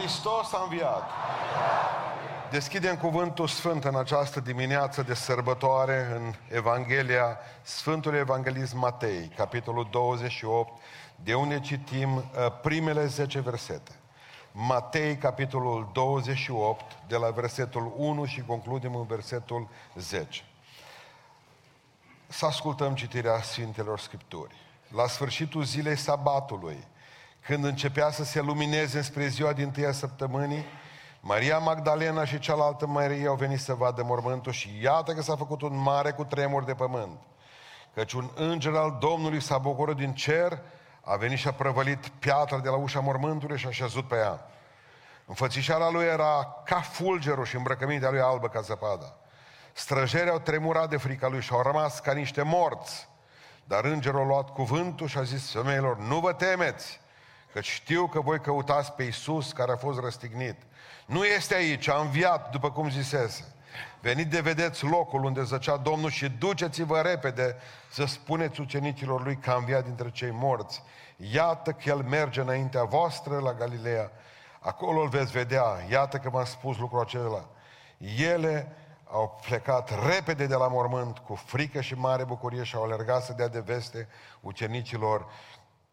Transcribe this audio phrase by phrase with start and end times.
[0.00, 1.10] Hristos a înviat!
[2.50, 10.82] Deschidem cuvântul Sfânt în această dimineață de sărbătoare în Evanghelia Sfântului Evanghelist Matei, capitolul 28,
[11.16, 12.22] de unde citim uh,
[12.62, 13.90] primele 10 versete.
[14.52, 20.44] Matei, capitolul 28, de la versetul 1 și concludem în versetul 10.
[22.26, 24.54] Să ascultăm citirea Sfintelor Scripturi.
[24.88, 26.86] La sfârșitul zilei sabatului,
[27.40, 30.64] când începea să se lumineze spre ziua din tâia săptămânii,
[31.20, 35.62] Maria Magdalena și cealaltă Maria au venit să vadă mormântul și iată că s-a făcut
[35.62, 37.18] un mare cu tremur de pământ.
[37.94, 40.58] Căci un înger al Domnului s-a bucurat din cer,
[41.00, 44.46] a venit și a prăvălit piatra de la ușa mormântului și a șezut pe ea.
[45.26, 49.16] Înfățișarea lui era ca fulgerul și îmbrăcămintea lui albă ca zăpada.
[49.72, 53.08] Străjerii au tremurat de frica lui și au rămas ca niște morți.
[53.64, 57.00] Dar îngerul a luat cuvântul și a zis femeilor, nu vă temeți,
[57.52, 60.56] că știu că voi căutați pe Iisus care a fost răstignit.
[61.06, 63.54] Nu este aici, a înviat, după cum zisese.
[64.00, 67.56] Venit de vedeți locul unde zăcea Domnul și duceți-vă repede
[67.90, 70.82] să spuneți ucenicilor lui că a înviat dintre cei morți.
[71.16, 74.10] Iată că el merge înaintea voastră la Galileea.
[74.60, 75.64] Acolo îl veți vedea.
[75.90, 77.48] Iată că v-am spus lucrul acela.
[78.18, 78.72] Ele
[79.10, 83.32] au plecat repede de la mormânt cu frică și mare bucurie și au alergat să
[83.32, 84.08] dea de veste
[84.40, 85.26] ucenicilor.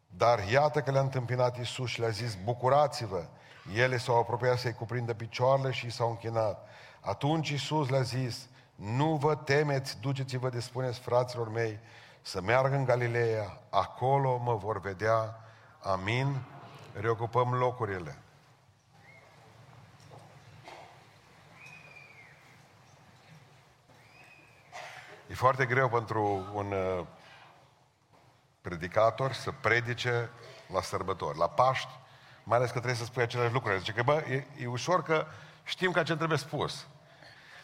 [0.07, 3.25] Dar iată că le-a întâmpinat Isus și le-a zis, bucurați-vă!
[3.75, 6.67] Ele s-au apropiat să-i cuprindă picioarele și s-au închinat.
[6.99, 11.79] Atunci Isus le-a zis, nu vă temeți, duceți-vă de spuneți fraților mei
[12.21, 15.39] să meargă în Galileea, acolo mă vor vedea.
[15.79, 16.41] Amin.
[16.93, 18.17] Reocupăm locurile.
[25.29, 26.73] E foarte greu pentru un
[28.71, 30.29] uh, predicator să predice
[30.73, 31.37] la sărbători.
[31.37, 31.99] La Paști,
[32.43, 33.77] mai ales că trebuie să spui aceleași lucruri.
[33.77, 35.25] Zice că, bă, e, e ușor că
[35.63, 36.87] știm că ce trebuie spus.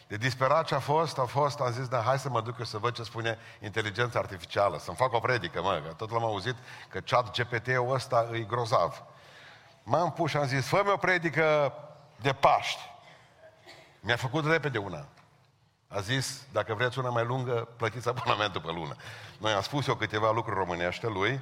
[0.06, 2.64] De disperat ce a fost, a fost, am zis, da, hai să mă duc eu
[2.64, 6.54] să văd ce spune inteligența artificială, să-mi fac o predică, mă, că tot l-am auzit
[6.88, 9.02] că chat GPT-ul ăsta e grozav.
[9.82, 11.72] M-am pus și am zis, fă-mi o predică
[12.20, 12.80] de Paști.
[14.00, 15.06] Mi-a făcut repede una.
[15.94, 18.96] A zis, dacă vreți una mai lungă, plătiți abonamentul pe lună.
[19.38, 21.40] Noi am spus eu câteva lucruri românește lui.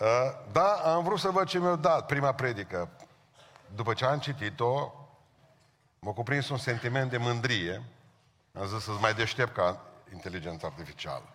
[0.00, 0.06] Uh,
[0.52, 2.88] da, am vrut să văd ce mi-a dat prima predică.
[3.74, 4.92] După ce am citit-o,
[5.98, 7.82] m-a cuprins un sentiment de mândrie.
[8.58, 9.80] Am zis să-ți mai deștept ca
[10.12, 11.28] inteligența artificială.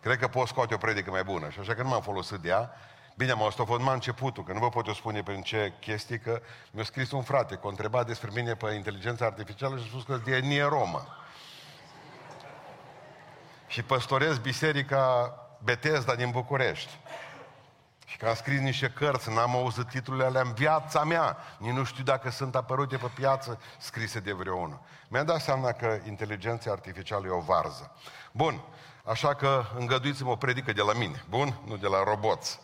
[0.00, 1.50] Cred că pot scoate o predică mai bună.
[1.50, 2.70] Și așa că nu m-am folosit de ea.
[3.16, 5.72] Bine, m-a asta a fost mai începutul, că nu vă pot eu spune prin ce
[5.80, 6.40] chestii, că
[6.70, 10.02] mi-a scris un frate, că a întrebat despre mine pe inteligența artificială și a spus
[10.02, 11.06] că e nie Romă
[13.66, 15.34] și păstorez biserica
[15.64, 16.98] Betesda din București.
[18.06, 21.36] Și că am scris niște cărți, n-am auzit titlurile alea în viața mea.
[21.58, 24.80] Nici nu știu dacă sunt apărute pe piață scrise de vreunul.
[25.08, 27.96] Mi-a dat seama că inteligența artificială e o varză.
[28.32, 28.60] Bun,
[29.04, 31.24] așa că îngăduiți-mă o predică de la mine.
[31.28, 31.60] Bun?
[31.66, 32.60] Nu de la roboți.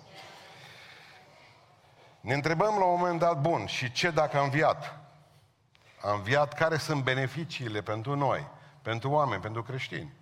[2.20, 4.96] Ne întrebăm la un moment dat, bun, și ce dacă am înviat?
[6.02, 8.46] Am înviat, care sunt beneficiile pentru noi,
[8.82, 10.12] pentru oameni, pentru creștini?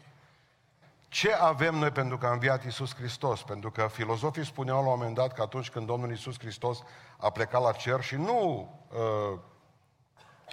[1.10, 3.42] Ce avem noi pentru că a înviat Iisus Hristos?
[3.42, 6.82] Pentru că filozofii spuneau la un moment dat că atunci când Domnul Iisus Hristos
[7.16, 9.38] a plecat la cer și nu, uh,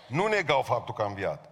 [0.07, 1.49] nu negau faptul că a înviat,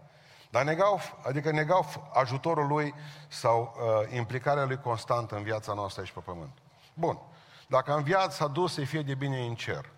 [0.49, 2.93] dar negau, adică negau ajutorul lui
[3.27, 6.57] sau uh, implicarea lui constantă în viața noastră aici pe pământ.
[6.93, 7.19] Bun.
[7.67, 9.89] Dacă a înviat, s-a dus să fie de bine în cer.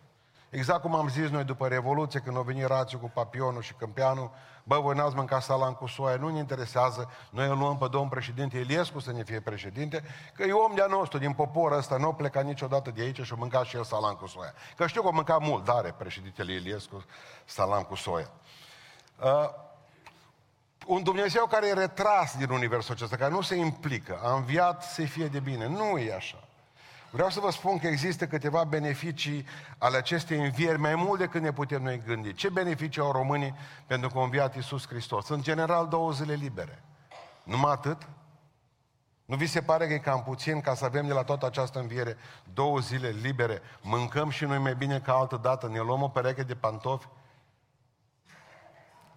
[0.49, 4.31] Exact cum am zis noi după Revoluție, când au venit rațiu cu papionul și câmpeanul,
[4.63, 8.09] bă, voi n-ați mâncat salam cu soia, nu ne interesează, noi îl luăm pe domnul
[8.09, 10.03] președinte Iliescu să ne fie președinte,
[10.33, 13.35] că e om de-a nostru, din popor ăsta, nu pleca niciodată de aici și a
[13.35, 14.53] mâncat și el salam cu soia.
[14.75, 17.05] Că știu că a mâncat mult, dar președintele Iliescu
[17.45, 18.29] salam cu soia.
[19.23, 19.49] Uh,
[20.85, 25.01] un Dumnezeu care e retras din universul acesta, care nu se implică, a înviat să
[25.01, 25.67] fie de bine.
[25.67, 26.46] Nu e așa.
[27.09, 29.45] Vreau să vă spun că există câteva beneficii
[29.77, 32.33] ale acestei învieri, mai mult decât ne putem noi gândi.
[32.33, 33.55] Ce beneficii au românii
[33.85, 35.29] pentru că a înviat Iisus Hristos?
[35.29, 36.83] În general, două zile libere.
[37.43, 38.07] Numai atât?
[39.25, 41.79] Nu vi se pare că e cam puțin ca să avem de la toată această
[41.79, 42.17] înviere
[42.53, 46.43] două zile libere, mâncăm și noi mai bine ca altă dată, ne luăm o pereche
[46.43, 47.07] de pantofi?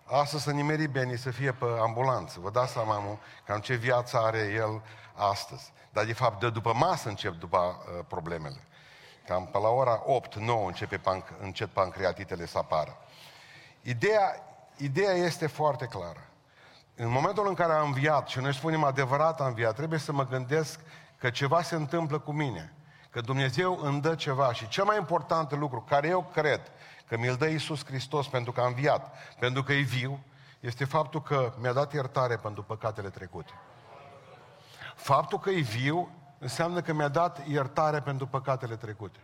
[0.05, 2.41] Astăzi să nimeri bine să fie pe ambulanță.
[2.41, 3.17] Vă dați seama, mă,
[3.47, 4.83] cam ce viață are el
[5.21, 5.73] astăzi.
[5.93, 8.65] Dar de fapt de după masă încep după uh, problemele.
[9.27, 10.07] Cam pe la ora 8-9
[10.67, 12.97] începe panc- încep pancreatitele să apară.
[13.83, 14.43] Ideea,
[14.77, 16.25] ideea este foarte clară.
[16.95, 20.27] În momentul în care am înviat, și noi spunem adevărat am înviat, trebuie să mă
[20.27, 20.81] gândesc
[21.19, 22.73] că ceva se întâmplă cu mine.
[23.11, 26.61] că Dumnezeu îmi dă ceva și cel mai important lucru care eu cred
[27.09, 30.21] că mi-l dă Iisus Hristos pentru că a înviat, pentru că e viu,
[30.61, 33.53] este faptul că mi-a dat iertare pentru păcatele trecute.
[35.03, 39.19] Faptul că e viu înseamnă că mi-a dat iertare pentru păcatele trecute.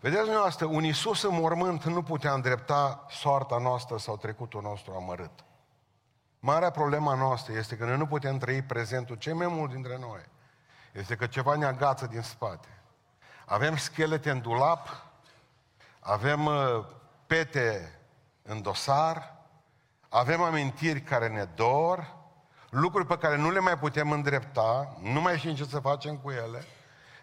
[0.00, 5.30] Vedeți dumneavoastră, un Iisus în mormânt nu putea îndrepta soarta noastră sau trecutul nostru amărât.
[6.38, 10.20] Marea problema noastră este că noi nu putem trăi prezentul cei mai mult dintre noi.
[10.92, 12.68] Este că ceva ne agață din spate.
[13.44, 15.04] Avem schelete în dulap,
[16.00, 16.54] avem uh,
[17.26, 17.98] pete
[18.42, 19.36] în dosar,
[20.08, 22.18] avem amintiri care ne dor,
[22.70, 26.30] lucruri pe care nu le mai putem îndrepta, nu mai știm ce să facem cu
[26.30, 26.64] ele,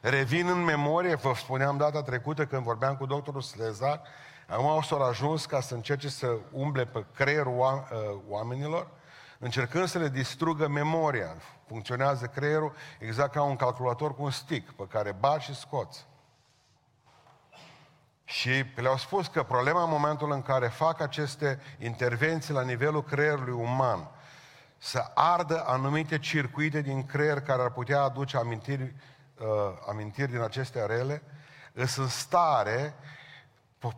[0.01, 4.01] revin în memorie, vă spuneam data trecută când vorbeam cu doctorul Slezar,
[4.47, 8.87] acum s-au ajuns ca să încerce să umble pe creierul uh, oamenilor,
[9.39, 11.35] încercând să le distrugă memoria.
[11.67, 16.07] Funcționează creierul exact ca un calculator cu un stick pe care bagi și scoți.
[18.23, 23.53] Și le-au spus că problema în momentul în care fac aceste intervenții la nivelul creierului
[23.53, 24.09] uman,
[24.77, 28.93] să ardă anumite circuite din creier care ar putea aduce amintiri,
[29.39, 29.45] uh,
[29.89, 31.21] amintiri din aceste rele,
[31.73, 32.93] sunt în stare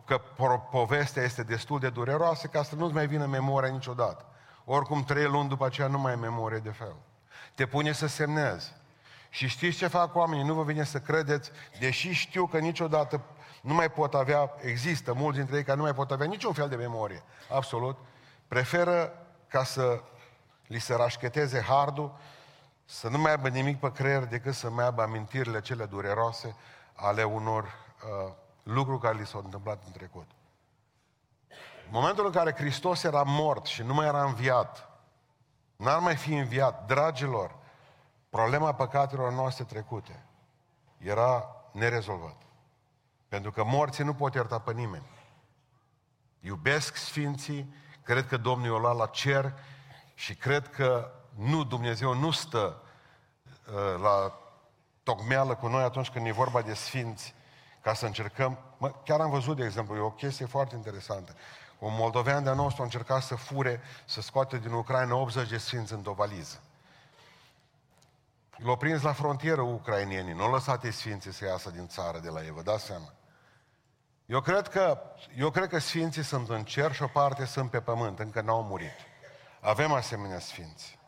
[0.04, 0.18] că
[0.70, 4.24] povestea este destul de dureroasă ca să nu-ți mai vină memoria niciodată.
[4.64, 6.94] Oricum, trei luni după aceea nu mai ai memorie de fel.
[7.54, 8.72] Te pune să semnezi.
[9.28, 10.44] Și știți ce fac oamenii?
[10.44, 13.20] Nu vă vine să credeți, deși știu că niciodată
[13.62, 16.68] nu mai pot avea, există mulți dintre ei care nu mai pot avea niciun fel
[16.68, 17.98] de memorie, absolut,
[18.48, 19.12] preferă
[19.48, 20.02] ca să
[20.70, 22.16] li se rașcheteze hardul,
[22.84, 26.56] să nu mai aibă nimic pe creier decât să mai aibă amintirile cele dureroase
[26.94, 28.32] ale unor uh,
[28.62, 30.30] lucruri care li s-au întâmplat în trecut.
[31.84, 34.88] În momentul în care Hristos era mort și nu mai era înviat,
[35.76, 37.56] n-ar mai fi înviat, dragilor,
[38.28, 40.24] problema păcatelor noastre trecute
[40.98, 42.36] era nerezolvat.
[43.28, 45.06] Pentru că morții nu pot ierta pe nimeni.
[46.40, 49.54] Iubesc Sfinții, cred că Domnul i-a luat la cer
[50.20, 52.82] și cred că nu, Dumnezeu nu stă
[53.66, 54.38] uh, la
[55.02, 57.34] tocmeală cu noi atunci când e vorba de Sfinți,
[57.82, 58.58] ca să încercăm...
[58.76, 61.34] Mă, chiar am văzut, de exemplu, e o chestie foarte interesantă.
[61.78, 65.92] Un moldovean de-a nostru a încercat să fure, să scoate din Ucraina 80 de sfinți
[65.92, 66.60] într-o valiză.
[68.56, 72.28] L-au prins la frontieră ucrainienii, nu au lăsat ei sfinții să iasă din țară de
[72.28, 73.12] la ei, vă dați seama.
[74.26, 75.00] Eu cred, că,
[75.36, 78.62] eu cred că sfinții sunt în cer și o parte sunt pe pământ, încă n-au
[78.62, 79.09] murit.
[79.60, 80.98] Avem asemenea sfinți.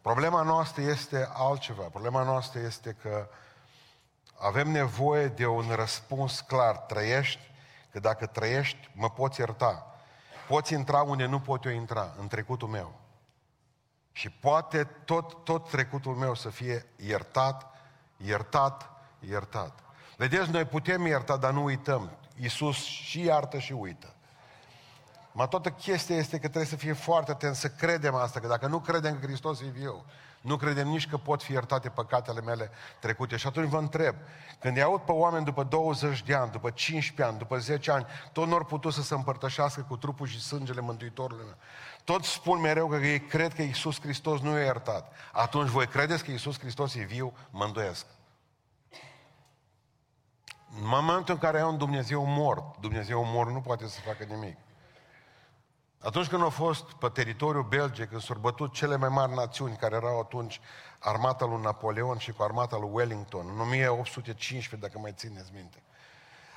[0.00, 1.82] Problema noastră este altceva.
[1.82, 3.28] Problema noastră este că
[4.38, 6.76] avem nevoie de un răspuns clar.
[6.76, 7.50] Trăiești,
[7.90, 9.94] că dacă trăiești, mă poți ierta.
[10.48, 13.00] Poți intra unde nu pot eu intra, în trecutul meu.
[14.12, 17.66] Și poate tot, tot trecutul meu să fie iertat,
[18.16, 19.78] iertat, iertat.
[20.16, 22.10] Vedeți, noi putem ierta, dar nu uităm.
[22.36, 24.15] Iisus și iartă și uită.
[25.38, 28.66] Ma toată chestia este că trebuie să fie foarte atent, să credem asta, că dacă
[28.66, 30.04] nu credem că Hristos e viu,
[30.40, 33.36] nu credem nici că pot fi iertate păcatele mele trecute.
[33.36, 34.14] Și atunci vă întreb,
[34.58, 38.06] când îi aud pe oameni după 20 de ani, după 15 ani, după 10 ani,
[38.32, 41.56] tot nu au putut să se împărtășească cu trupul și sângele Mântuitorului meu.
[42.04, 45.12] Toți spun mereu că ei cred că Iisus Hristos nu e iertat.
[45.32, 47.32] Atunci voi credeți că Iisus Hristos e viu?
[47.50, 48.06] Mă îndoiesc.
[50.80, 54.56] În momentul în care ai un Dumnezeu mort, Dumnezeu mort nu poate să facă nimic.
[56.06, 59.94] Atunci când au fost pe teritoriul Belgiei, când s-au bătut cele mai mari națiuni care
[59.94, 60.60] erau atunci
[60.98, 65.82] armata lui Napoleon și cu armata lui Wellington, în 1815, dacă mai țineți minte.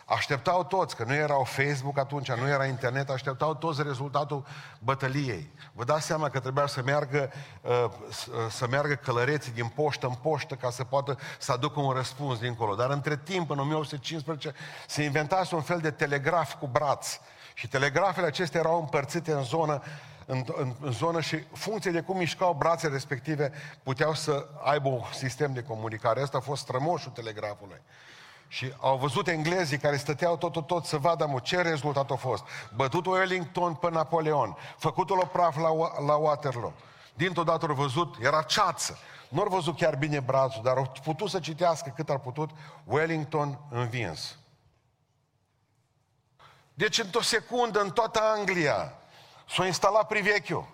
[0.06, 4.46] Așteptau toți, că nu erau Facebook atunci, nu era internet, așteptau toți rezultatul
[4.80, 5.52] bătăliei.
[5.74, 7.86] Vă dați seama că trebuia să meargă, uh,
[8.50, 12.76] să meargă călăreții din poștă în poștă ca să poată să aducă un răspuns dincolo.
[12.76, 14.54] Dar între timp, în 1815,
[14.88, 17.20] se inventase un fel de telegraf cu braț
[17.60, 19.82] și telegrafele acestea erau împărțite în zonă,
[20.26, 23.52] în, în, în zonă și funcție de cum mișcau brațele respective
[23.84, 26.22] puteau să aibă un sistem de comunicare.
[26.22, 27.82] Asta a fost strămoșul telegrafului.
[28.48, 32.16] Și au văzut englezii care stăteau tot, tot, tot să vadă mă, ce rezultat a
[32.16, 32.44] fost.
[32.76, 35.70] Bătutul Wellington pe Napoleon, făcutul o praf la,
[36.06, 36.74] la Waterloo.
[37.14, 38.98] Dintr-o dată au văzut, era ceață.
[39.30, 42.50] Nu au văzut chiar bine brațul, dar au putut să citească cât ar putut
[42.84, 44.38] Wellington învins.
[46.80, 48.94] Deci într-o secundă, în toată Anglia,
[49.50, 50.68] s-a instalat privechiul.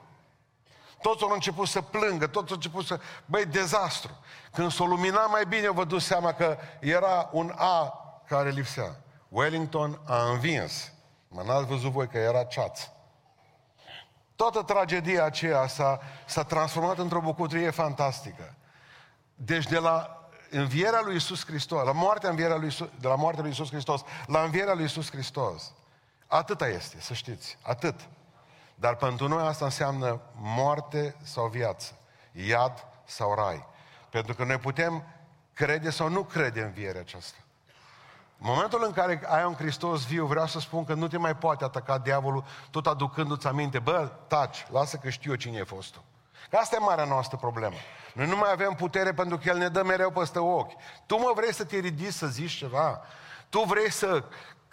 [1.02, 3.00] Toți au început să plângă, toți au început să...
[3.26, 4.18] Băi, dezastru.
[4.52, 7.94] Când s-o lumina mai bine, vă duc seama că era un A
[8.28, 8.96] care lipsea.
[9.30, 10.92] Wellington a învins.
[11.28, 12.94] Mă n-ați văzut voi că era ceață.
[14.36, 18.56] Toată tragedia aceea s-a, s-a transformat într-o bucurie fantastică.
[19.36, 23.42] Deci de la învierea lui Isus Hristos, la moartea învierea lui Isus, de la moartea
[23.42, 25.74] lui Isus Hristos, la învierea lui Isus Hristos.
[26.28, 28.00] Atâta este, să știți, atât.
[28.76, 31.98] Dar pentru noi asta înseamnă moarte sau viață,
[32.32, 33.66] iad sau rai.
[34.10, 35.04] Pentru că noi putem
[35.54, 37.38] crede sau nu crede în învierea aceasta.
[38.40, 41.36] În momentul în care ai un Hristos viu, vreau să spun că nu te mai
[41.36, 46.04] poate ataca diavolul tot aducându-ți aminte, bă, taci, lasă că știu eu cine e fostul.
[46.50, 47.76] Că asta e marea noastră problemă.
[48.14, 50.72] Noi nu mai avem putere pentru că El ne dă mereu peste ochi.
[51.06, 53.02] Tu mă vrei să te ridici să zici ceva?
[53.50, 54.24] Tu vrei să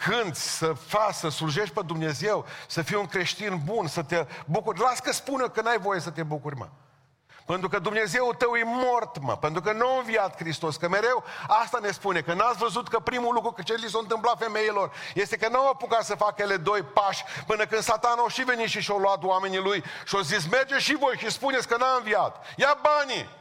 [0.06, 4.80] cânti, să faci, să slujești pe Dumnezeu, să fii un creștin bun, să te bucuri.
[4.80, 6.68] Las că spune că n-ai voie să te bucuri, mă.
[7.46, 9.36] Pentru că Dumnezeu tău e mort, mă.
[9.36, 10.76] Pentru că nu a înviat Hristos.
[10.76, 12.20] Că mereu asta ne spune.
[12.20, 15.68] Că n-ați văzut că primul lucru că ce li s-a întâmplat femeilor este că n-au
[15.68, 19.22] apucat să facă ele doi pași până când satan a și venit și și-a luat
[19.22, 22.44] oamenii lui și au zis, merge și voi și spuneți că n-a înviat.
[22.56, 23.40] Ia banii!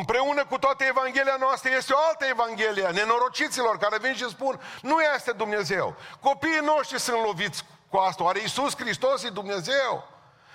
[0.00, 5.00] Împreună cu toată Evanghelia noastră este o altă Evanghelie, nenorociților care vin și spun, nu
[5.14, 5.96] este Dumnezeu.
[6.20, 8.22] Copiii noștri sunt loviți cu asta.
[8.22, 10.08] Oare Iisus Hristos e Dumnezeu?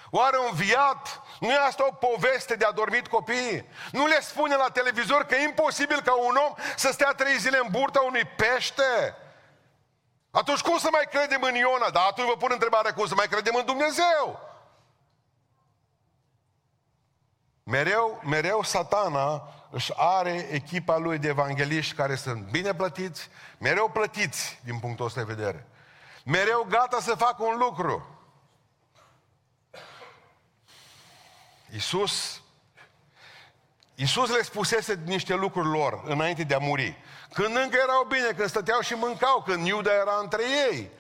[0.10, 1.22] Oare un viat?
[1.40, 3.70] Nu e asta o poveste de adormit copiii?
[3.92, 7.58] Nu le spune la televizor că e imposibil ca un om să stea trei zile
[7.58, 9.16] în burta unui pește?
[10.32, 11.90] Atunci cum să mai credem în Iona?
[11.90, 14.49] Dar atunci vă pun întrebarea cum să mai credem în Dumnezeu?
[17.70, 24.60] Mereu, mereu satana își are echipa lui de evangeliști care sunt bine plătiți, mereu plătiți
[24.64, 25.68] din punctul ăsta de vedere.
[26.26, 28.20] Mereu gata să facă un lucru.
[31.72, 32.42] Iisus,
[33.96, 36.98] Iisus le spusese niște lucruri lor înainte de a muri.
[37.34, 40.92] Când încă erau bine, când stăteau și mâncau, când Iuda era între ei.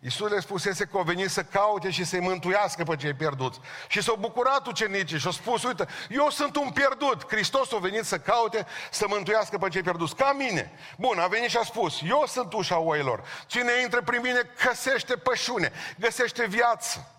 [0.00, 3.60] Iisus le spusese că au venit să caute și să-i mântuiască pe cei pierduți.
[3.88, 7.26] Și s-au bucurat ucenicii și au spus, uite, eu sunt un pierdut.
[7.28, 10.16] Hristos a venit să caute, să mântuiască pe cei pierduți.
[10.16, 10.72] Ca mine.
[10.98, 13.24] Bun, a venit și a spus, eu sunt ușa oilor.
[13.46, 17.12] Cine intră prin mine găsește pășune, găsește viață.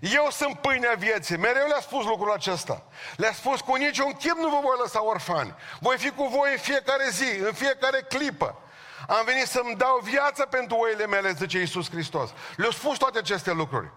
[0.00, 1.36] Eu sunt pâinea vieții.
[1.36, 2.82] Mereu le-a spus lucrul acesta.
[3.16, 5.54] Le-a spus cu niciun chip nu vă voi lăsa orfani.
[5.80, 8.61] Voi fi cu voi în fiecare zi, în fiecare clipă.
[9.08, 12.30] Am venit să-mi dau viață pentru oile mele, zice Iisus Hristos.
[12.56, 13.90] Le-a spus toate aceste lucruri.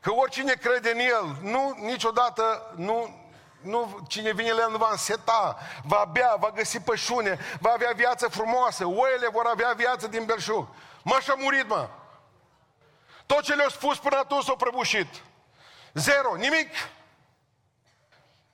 [0.00, 3.24] Că oricine crede în El, nu, niciodată, nu,
[3.60, 7.92] nu, cine vine la El nu va înseta, va bea, va găsi pășune, va avea
[7.96, 10.68] viață frumoasă, oile vor avea viață din belșug.
[11.02, 11.88] Mă, și-a murit, mă.
[13.26, 15.08] Tot ce le-au spus până atunci s-au prăbușit.
[15.92, 16.68] Zero, nimic.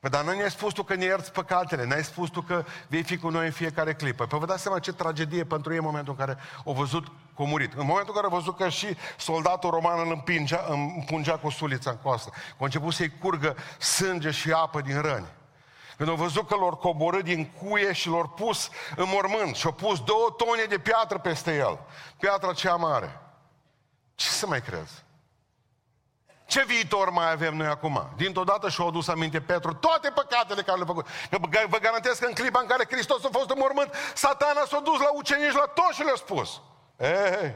[0.01, 3.03] Păi dar nu ne-ai spus tu că ne ierți păcatele, n-ai spus tu că vei
[3.03, 4.27] fi cu noi în fiecare clipă.
[4.27, 7.43] Păi vă dați seama ce tragedie pentru ei în momentul în care au văzut că
[7.43, 7.73] murit.
[7.73, 11.91] În momentul în care au văzut că și soldatul roman îl împingea, împungea cu sulița
[11.91, 12.31] în coastă.
[12.31, 15.29] Că a început să-i curgă sânge și apă din răni.
[15.97, 19.73] Când au văzut că l-au coborât din cuie și l-au pus în mormânt și au
[19.73, 21.79] pus două tone de piatră peste el.
[22.19, 23.21] Piatra cea mare.
[24.15, 25.05] Ce să mai crezi?
[26.51, 28.11] Ce viitor mai avem noi acum?
[28.17, 31.07] Dintr-o dată și-au adus aminte Petru toate păcatele care le-a făcut.
[31.31, 31.39] Că
[31.69, 34.99] vă garantez că în clipa în care Hristos a fost în mormânt, satana s-a dus
[34.99, 36.61] la ucenici la toți și le-a spus.
[36.97, 37.55] Ei,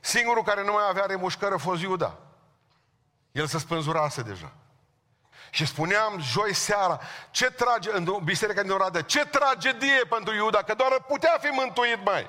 [0.00, 2.18] singurul care nu mai avea remușcări a fost Iuda.
[3.32, 4.52] El se spânzurase deja.
[5.50, 7.00] Și spuneam joi seara,
[7.30, 12.04] ce trage, în biserica din Oradea, ce tragedie pentru Iuda, că doar putea fi mântuit
[12.04, 12.26] mai.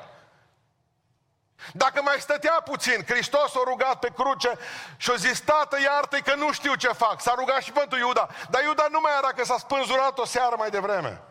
[1.73, 4.51] Dacă mai stătea puțin, Hristos a rugat pe cruce
[4.97, 7.21] și a zis, Tată, iartă că nu știu ce fac.
[7.21, 8.27] S-a rugat și pentru Iuda.
[8.49, 11.21] Dar Iuda nu mai era, că s-a spânzurat o seară mai devreme.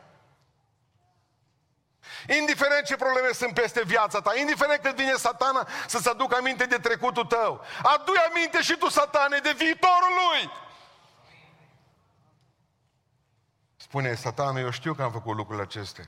[2.38, 6.76] Indiferent ce probleme sunt peste viața ta, indiferent când vine satana să-ți aducă aminte de
[6.76, 10.50] trecutul tău, adu aminte și tu, satane, de viitorul lui.
[13.76, 16.04] Spune satana, eu știu că am făcut lucrurile acestea.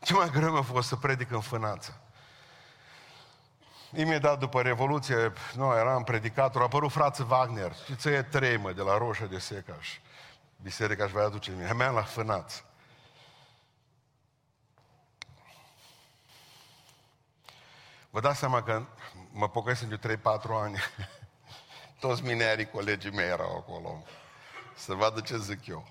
[0.00, 2.00] Ce mai greu mi-a fost să predic în fânață.
[3.94, 7.74] Imediat după Revoluție, nu, eram predicator, a apărut frață Wagner.
[7.74, 9.98] Știți, e trei, mă, de la Roșă de Secaș.
[10.62, 11.72] Biserica își va aduce mine.
[11.72, 12.64] Mea la fânați.
[18.10, 18.82] Vă dați seama că
[19.32, 20.20] mă pocăiesc de 3-4
[20.62, 20.78] ani.
[22.00, 24.04] Toți minerii, colegii mei erau acolo.
[24.76, 25.86] Să vadă ce zic eu.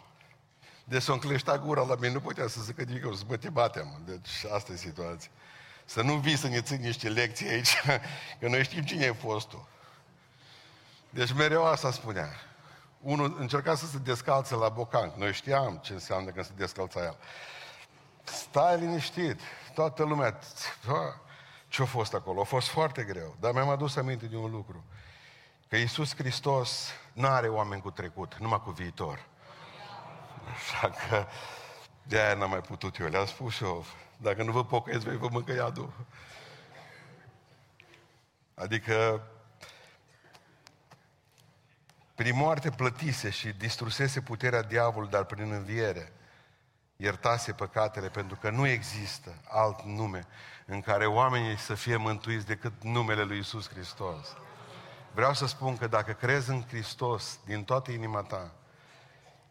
[0.84, 4.02] Deci s-o încleșta gura la mine, nu putea să zică nimic, să mă te batem.
[4.06, 5.32] Deci asta e situația.
[5.86, 7.82] Să nu vii să ne ții niște lecții aici,
[8.40, 9.68] că noi știm cine e fostul.
[11.10, 12.30] Deci mereu asta spunea.
[13.02, 15.14] Unul încerca să se descalțe la bocan.
[15.18, 17.18] Noi știam ce înseamnă când se descalța el.
[18.24, 19.40] Stai liniștit.
[19.74, 20.40] Toată lumea...
[21.68, 22.42] Ce-a fost acolo?
[22.42, 23.36] A fost foarte greu.
[23.40, 24.84] Dar mi-am adus aminte de un lucru.
[25.68, 29.26] Că Iisus Hristos nu are oameni cu trecut, numai cu viitor.
[30.54, 31.26] Așa că
[32.04, 33.86] De aia n-am mai putut eu, le-am spus eu.
[34.18, 35.94] Dacă nu vă pocăiți, vei vă mâncă iadul.
[38.54, 39.22] Adică
[42.16, 46.12] prin moarte plătise și distrusese puterea diavolului, dar prin înviere
[46.96, 50.28] iertase păcatele, pentru că nu există alt nume
[50.66, 54.36] în care oamenii să fie mântuiți decât numele lui Isus Hristos.
[55.14, 58.52] Vreau să spun că dacă crezi în Hristos din toată inima ta,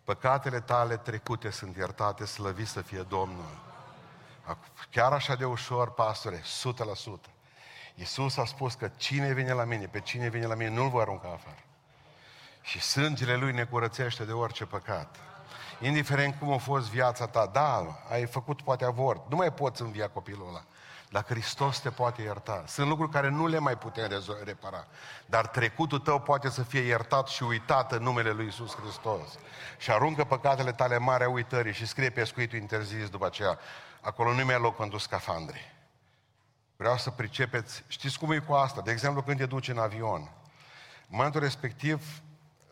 [0.05, 3.74] păcatele tale trecute sunt iertate, slăvit să fie Domnul.
[4.91, 7.31] Chiar așa de ușor, pastore, 100%.
[7.95, 11.01] Iisus a spus că cine vine la mine, pe cine vine la mine, nu-l voi
[11.01, 11.63] arunca afară.
[12.63, 15.17] Și sângele Lui ne curățește de orice păcat.
[15.81, 20.09] Indiferent cum a fost viața ta, da, ai făcut poate avort, nu mai poți învia
[20.09, 20.65] copilul ăla.
[21.15, 22.65] Dar Hristos te poate ierta.
[22.67, 24.87] Sunt lucruri care nu le mai putem repara.
[25.27, 29.39] Dar trecutul tău poate să fie iertat și uitat în numele Lui Isus Hristos.
[29.79, 33.59] Și aruncă păcatele tale mari a uitării și scrie pescuitul interzis după aceea.
[34.01, 35.75] Acolo nu mai loc pentru scafandre.
[36.77, 38.81] Vreau să pricepeți, știți cum e cu asta?
[38.81, 40.21] De exemplu, când te duci în avion.
[40.21, 42.23] În momentul respectiv,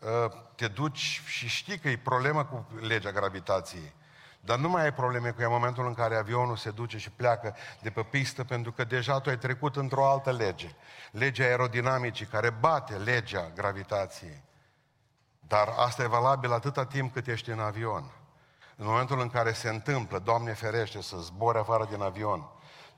[0.05, 3.93] ă, te duci și știi că e problemă cu legea gravitației.
[4.45, 7.11] Dar nu mai ai probleme cu ea în momentul în care avionul se duce și
[7.11, 10.75] pleacă de pe pistă, pentru că deja tu ai trecut într-o altă lege.
[11.11, 14.43] Legea aerodinamicii, care bate legea gravitației.
[15.39, 18.11] Dar asta e valabil atâta timp cât ești în avion.
[18.75, 22.49] În momentul în care se întâmplă, Doamne ferește, să zbori afară din avion,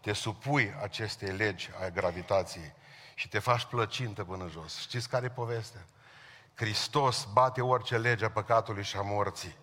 [0.02, 2.74] te supui acestei legi a gravitației
[3.14, 4.78] și te faci plăcintă până jos.
[4.78, 5.86] Știți care e povestea?
[6.54, 9.56] Hristos bate orice lege a păcatului și a morții.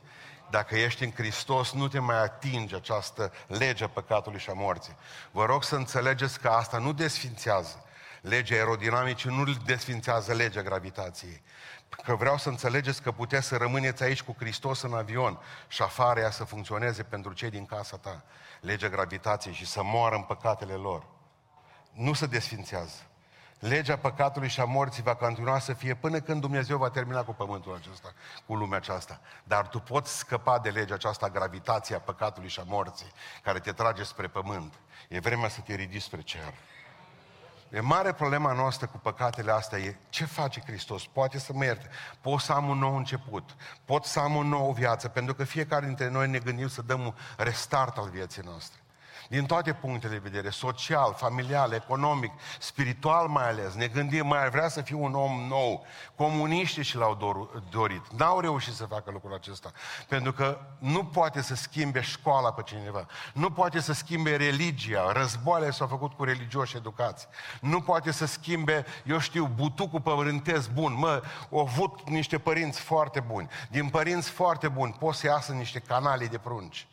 [0.52, 4.96] Dacă ești în Hristos, nu te mai atinge această lege a păcatului și a morții.
[5.30, 7.84] Vă rog să înțelegeți că asta nu desfințează.
[8.20, 11.42] Legea aerodinamicii nu desfințează legea gravitației.
[11.88, 16.20] Că vreau să înțelegeți că puteți să rămâneți aici cu Hristos în avion și afară
[16.20, 18.22] ea să funcționeze pentru cei din casa ta.
[18.60, 21.06] Legea gravitației și să moară în păcatele lor.
[21.92, 23.11] Nu se desfințează.
[23.62, 27.32] Legea păcatului și a morții va continua să fie până când Dumnezeu va termina cu
[27.32, 28.12] pământul acesta,
[28.46, 29.20] cu lumea aceasta.
[29.44, 34.02] Dar tu poți scăpa de legea aceasta, gravitația păcatului și a morții, care te trage
[34.02, 34.74] spre pământ.
[35.08, 36.54] E vremea să te ridici spre cer.
[37.70, 41.06] E mare problema noastră cu păcatele astea e ce face Hristos?
[41.06, 41.88] Poate să mă ierte.
[42.20, 43.56] Pot să am un nou început.
[43.84, 45.08] Pot să am o nouă viață.
[45.08, 48.81] Pentru că fiecare dintre noi ne gândim să dăm un restart al vieții noastre
[49.32, 53.74] din toate punctele de vedere, social, familial, economic, spiritual mai ales.
[53.74, 55.86] Ne gândim, mai vrea să fiu un om nou.
[56.14, 58.12] Comuniștii și l-au dorit.
[58.16, 59.72] N-au reușit să facă lucrul acesta.
[60.08, 63.06] Pentru că nu poate să schimbe școala pe cineva.
[63.34, 65.12] Nu poate să schimbe religia.
[65.12, 67.28] Războaiele s-au făcut cu religioși educați.
[67.60, 70.94] Nu poate să schimbe, eu știu, butucul pământesc bun.
[70.94, 73.48] Mă, au avut niște părinți foarte buni.
[73.70, 76.86] Din părinți foarte buni pot să iasă niște canale de prunci.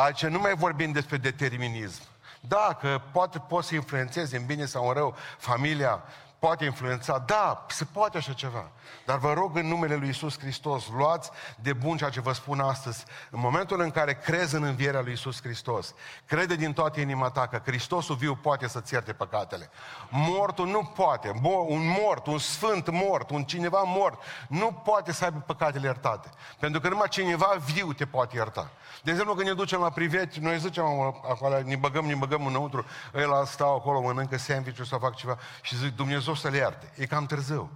[0.00, 2.02] Altceva nu mai vorbim despre determinism.
[2.40, 6.02] Da, că poate, poți să influențezi în bine sau în rău familia,
[6.38, 7.18] poate influența.
[7.26, 8.70] Da, se poate așa ceva.
[9.04, 12.60] Dar vă rog în numele Lui Isus Hristos, luați de bun ceea ce vă spun
[12.60, 13.04] astăzi.
[13.30, 15.94] În momentul în care crezi în învierea Lui Isus Hristos,
[16.26, 19.70] crede din toată inima ta că Hristosul viu poate să-ți ierte păcatele.
[20.08, 21.40] Mortul nu poate.
[21.66, 26.30] Un mort, un sfânt mort, un cineva mort, nu poate să aibă păcatele iertate.
[26.58, 28.70] Pentru că numai cineva viu te poate ierta.
[29.02, 32.84] De exemplu, când ne ducem la priveti, noi zicem acolo, ne băgăm, ne băgăm înăuntru,
[33.14, 36.92] ăla stau acolo, mănâncă sandwich sau fac ceva și zic, Dumnezeu să le ierte.
[36.96, 37.70] E cam târziu.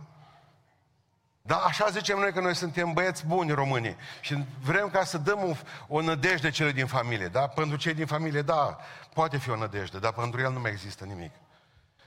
[1.45, 5.39] Da, așa zicem noi că noi suntem băieți buni români și vrem ca să dăm
[5.43, 5.55] o,
[5.97, 7.47] o nădejde cele din familie, da?
[7.47, 8.79] Pentru cei din familie, da,
[9.15, 11.33] poate fi o nădejde, dar pentru el nu mai există nimic.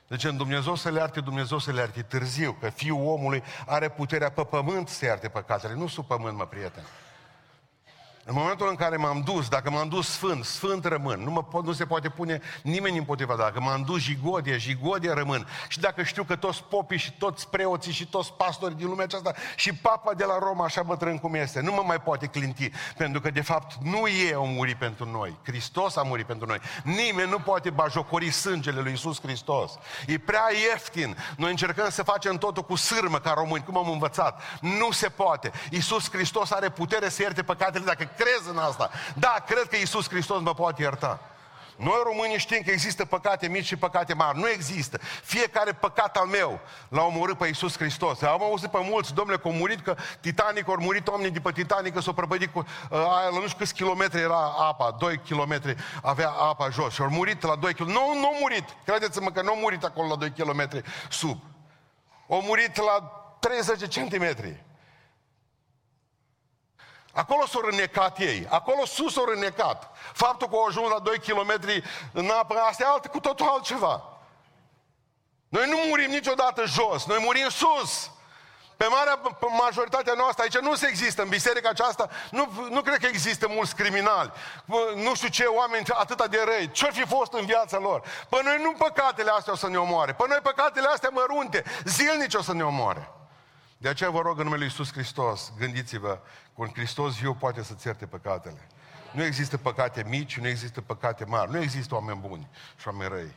[0.07, 3.89] Deci în Dumnezeu să le ierte, Dumnezeu să le ierte târziu, că Fiul omului are
[3.89, 6.85] puterea pe pământ să ierte păcatele, nu sub pământ, mă prieteni.
[8.27, 11.23] În momentul în care m-am dus, dacă m-am dus sfânt, sfânt rămân.
[11.23, 13.35] Nu, mă pot, nu se poate pune nimeni împotriva.
[13.35, 15.47] Dacă m-am dus jigodie, jigodie rămân.
[15.67, 19.33] Și dacă știu că toți popii și toți preoții și toți pastorii din lumea aceasta
[19.55, 22.71] și papa de la Roma, așa bătrân cum este, nu mă mai poate clinti.
[22.97, 25.37] Pentru că, de fapt, nu ei au murit pentru noi.
[25.43, 26.59] Hristos a murit pentru noi.
[26.83, 29.71] Nimeni nu poate bajocori sângele lui Isus Hristos.
[30.07, 31.17] E prea ieftin.
[31.37, 34.41] Noi încercăm să facem totul cu sârmă ca români, cum am învățat.
[34.61, 35.51] Nu se poate.
[35.69, 38.89] Isus Hristos are putere să ierte păcatele dacă crezi în asta.
[39.15, 41.19] Da, cred că Iisus Hristos mă poate ierta.
[41.75, 44.37] Noi românii știm că există păcate mici și păcate mari.
[44.37, 44.99] Nu există.
[45.23, 48.21] Fiecare păcat al meu l-a omorât pe Iisus Hristos.
[48.21, 51.51] Am auzit pe mulți, domnule, că au murit, că Titanic, au murit oamenii de pe
[51.51, 55.17] Titanic, că s-au prăbădit cu uh, aia, la nu știu câți kilometri era apa, 2
[55.17, 57.87] kilometri avea apa jos și au murit la 2 km.
[57.87, 58.65] Nu, nu au murit.
[58.85, 61.39] Credeți-mă că nu au murit acolo la 2 km sub.
[62.29, 64.63] Au murit la 30 de centimetri.
[67.15, 69.91] Acolo s-au rănecat ei, acolo sus s-au rănecat.
[70.13, 71.53] Faptul că au ajuns la 2 km
[72.13, 74.03] în apă, asta e alt, cu totul altceva.
[75.49, 78.11] Noi nu murim niciodată jos, noi murim sus.
[78.77, 79.19] Pe marea
[79.63, 83.75] majoritatea noastră, aici nu se există, în biserica aceasta, nu, nu cred că există mulți
[83.75, 84.31] criminali,
[84.95, 88.03] nu știu ce oameni atâta de răi, ce-ar fi fost în viața lor.
[88.29, 92.33] Păi noi nu păcatele astea o să ne omoare, păi noi păcatele astea mărunte, zilnici
[92.33, 93.09] o să ne omoare.
[93.85, 96.19] De aceea vă rog în numele Lui Iisus Hristos, gândiți-vă,
[96.55, 98.67] că un Hristos viu poate să-ți ierte păcatele.
[99.11, 103.35] Nu există păcate mici, nu există păcate mari, nu există oameni buni și oameni răi.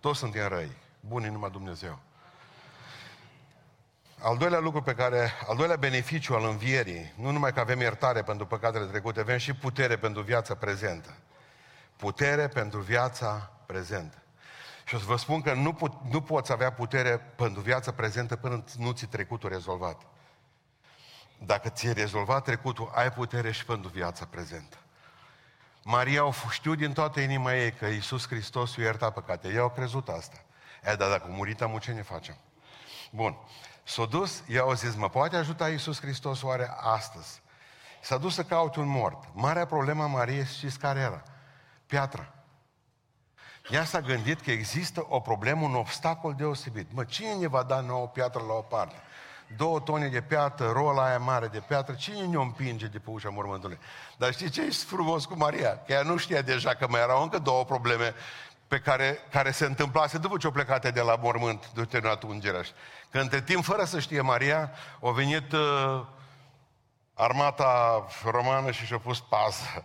[0.00, 1.98] Toți suntem răi, buni numai Dumnezeu.
[4.18, 8.22] Al doilea lucru pe care, al doilea beneficiu al învierii, nu numai că avem iertare
[8.22, 11.16] pentru păcatele trecute, avem și putere pentru viața prezentă.
[11.96, 14.22] Putere pentru viața prezentă.
[14.88, 18.36] Și o să vă spun că nu, put, nu poți avea putere pentru viața prezentă
[18.36, 20.02] până nu ți trecutul rezolvat.
[21.38, 24.76] Dacă ți-e rezolvat trecutul, ai putere și pentru viața prezentă.
[25.84, 29.48] Maria au știut din toată inima ei că Iisus Hristos i-a iertat păcate.
[29.48, 30.36] Ei au crezut asta.
[30.84, 32.36] E, dar dacă a murit amu, ce ne facem?
[33.10, 33.36] Bun.
[33.82, 37.42] S-a dus, i au zis, mă poate ajuta Iisus Hristos oare astăzi?
[38.00, 39.24] S-a dus să caute un mort.
[39.32, 41.22] Marea problemă a Mariei, știți care era?
[41.86, 42.32] Piatra.
[43.70, 46.86] Ea s-a gândit că există o problemă, un obstacol deosebit.
[46.92, 48.94] Mă, cine ne va da nouă piatră la o parte?
[49.56, 53.28] Două tone de piatră, rola aia mare de piatră, cine ne-o împinge de pe ușa
[53.28, 53.78] mormântului?
[54.16, 55.82] Dar știți ce e frumos cu Maria?
[55.86, 58.14] Că ea nu știa deja că mai erau încă două probleme
[58.68, 62.62] pe care, care se întâmplase după ce o plecate de la mormânt, de terminat ungerea.
[63.10, 64.70] Că între timp, fără să știe Maria,
[65.02, 66.04] a venit uh,
[67.14, 69.84] armata romană și și-a pus pază.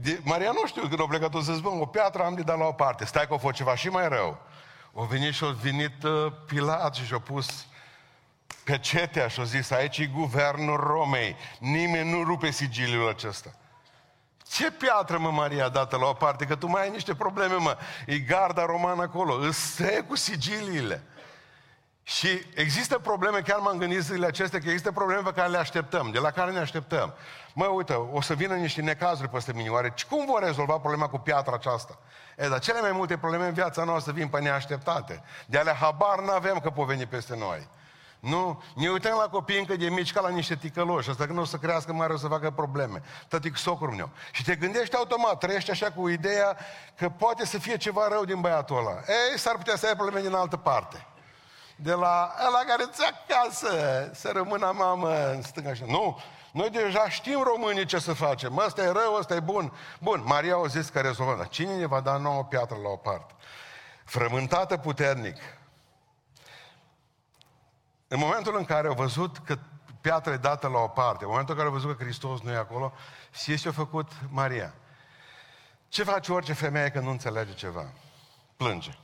[0.00, 2.58] De, Maria nu știu când a plecat, o să spun, o piatră am de dat
[2.58, 3.04] la o parte.
[3.04, 4.38] Stai că a fost ceva și mai rău.
[4.92, 7.66] O venit și a venit uh, Pilat și și-a pus
[8.64, 11.36] pecetea și a zis, aici e guvernul Romei.
[11.58, 13.50] Nimeni nu rupe sigiliul acesta.
[14.50, 16.44] Ce piatră, mă, Maria, dată la o parte?
[16.44, 17.76] Că tu mai ai niște probleme, mă.
[18.06, 19.34] E garda romană acolo.
[19.34, 21.02] Îți cu sigiliile.
[22.02, 26.10] Și există probleme, chiar m-am gândit zilele acestea, că există probleme pe care le așteptăm,
[26.10, 27.14] de la care ne așteptăm.
[27.58, 31.18] Mă, uite, o să vină niște necazuri peste mine, oare cum vor rezolva problema cu
[31.18, 31.98] piatra aceasta?
[32.36, 35.22] E, dar cele mai multe probleme în viața noastră vin pe neașteptate.
[35.46, 37.68] De alea habar n-avem că pot veni peste noi.
[38.20, 38.62] Nu?
[38.74, 41.10] Ne uităm la copii încă de mici ca la niște ticăloși.
[41.10, 43.02] Asta că nu o să crească mare, o să facă probleme.
[43.28, 44.10] Tătic socrul meu.
[44.32, 46.56] Și te gândești automat, trăiești așa cu ideea
[46.96, 48.90] că poate să fie ceva rău din băiatul ăla.
[48.90, 51.06] Ei, s-ar putea să ai probleme din altă parte
[51.76, 53.70] de la ăla care ți acasă,
[54.14, 55.82] să rămână mamă în stânga și...
[55.86, 56.18] Nu,
[56.56, 58.56] noi deja știm românii ce să facem.
[58.56, 59.72] Ăsta e rău, ăsta e bun.
[60.00, 61.36] Bun, Maria a zis că rezolvăm.
[61.36, 63.34] Dar cine ne va da nouă piatră la o parte?
[64.04, 65.36] Frământată puternic.
[68.08, 69.58] În momentul în care au văzut că
[70.00, 72.50] piatra e dată la o parte, în momentul în care au văzut că Hristos nu
[72.50, 72.92] e acolo,
[73.32, 74.74] și ce a făcut Maria?
[75.88, 77.92] Ce face orice femeie când nu înțelege ceva?
[78.56, 78.98] Plânge.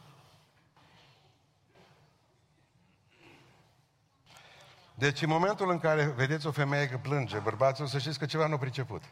[5.03, 8.27] Deci în momentul în care vedeți o femeie că plânge, bărbații, o să știți că
[8.27, 9.03] ceva nu priceput.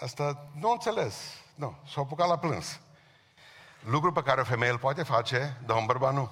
[0.00, 1.14] Asta nu înțeles.
[1.54, 2.80] Nu, s-a apucat la plâns.
[3.80, 6.30] Lucru pe care o femeie îl poate face, dar un bărbat nu.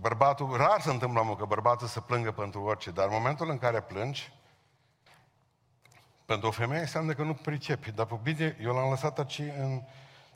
[0.00, 3.58] Bărbatul, rar se întâmplă mă, că bărbatul să plângă pentru orice, dar în momentul în
[3.58, 4.32] care plângi,
[6.26, 7.90] pentru o femeie înseamnă că nu pricepi.
[7.90, 9.82] Dar pe bine, eu l-am lăsat aici în...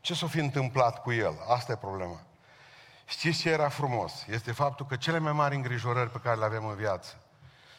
[0.01, 1.35] Ce s-a fi întâmplat cu el?
[1.49, 2.21] Asta e problema.
[3.05, 4.27] Știți ce era frumos?
[4.27, 7.19] Este faptul că cele mai mari îngrijorări pe care le avem în viață,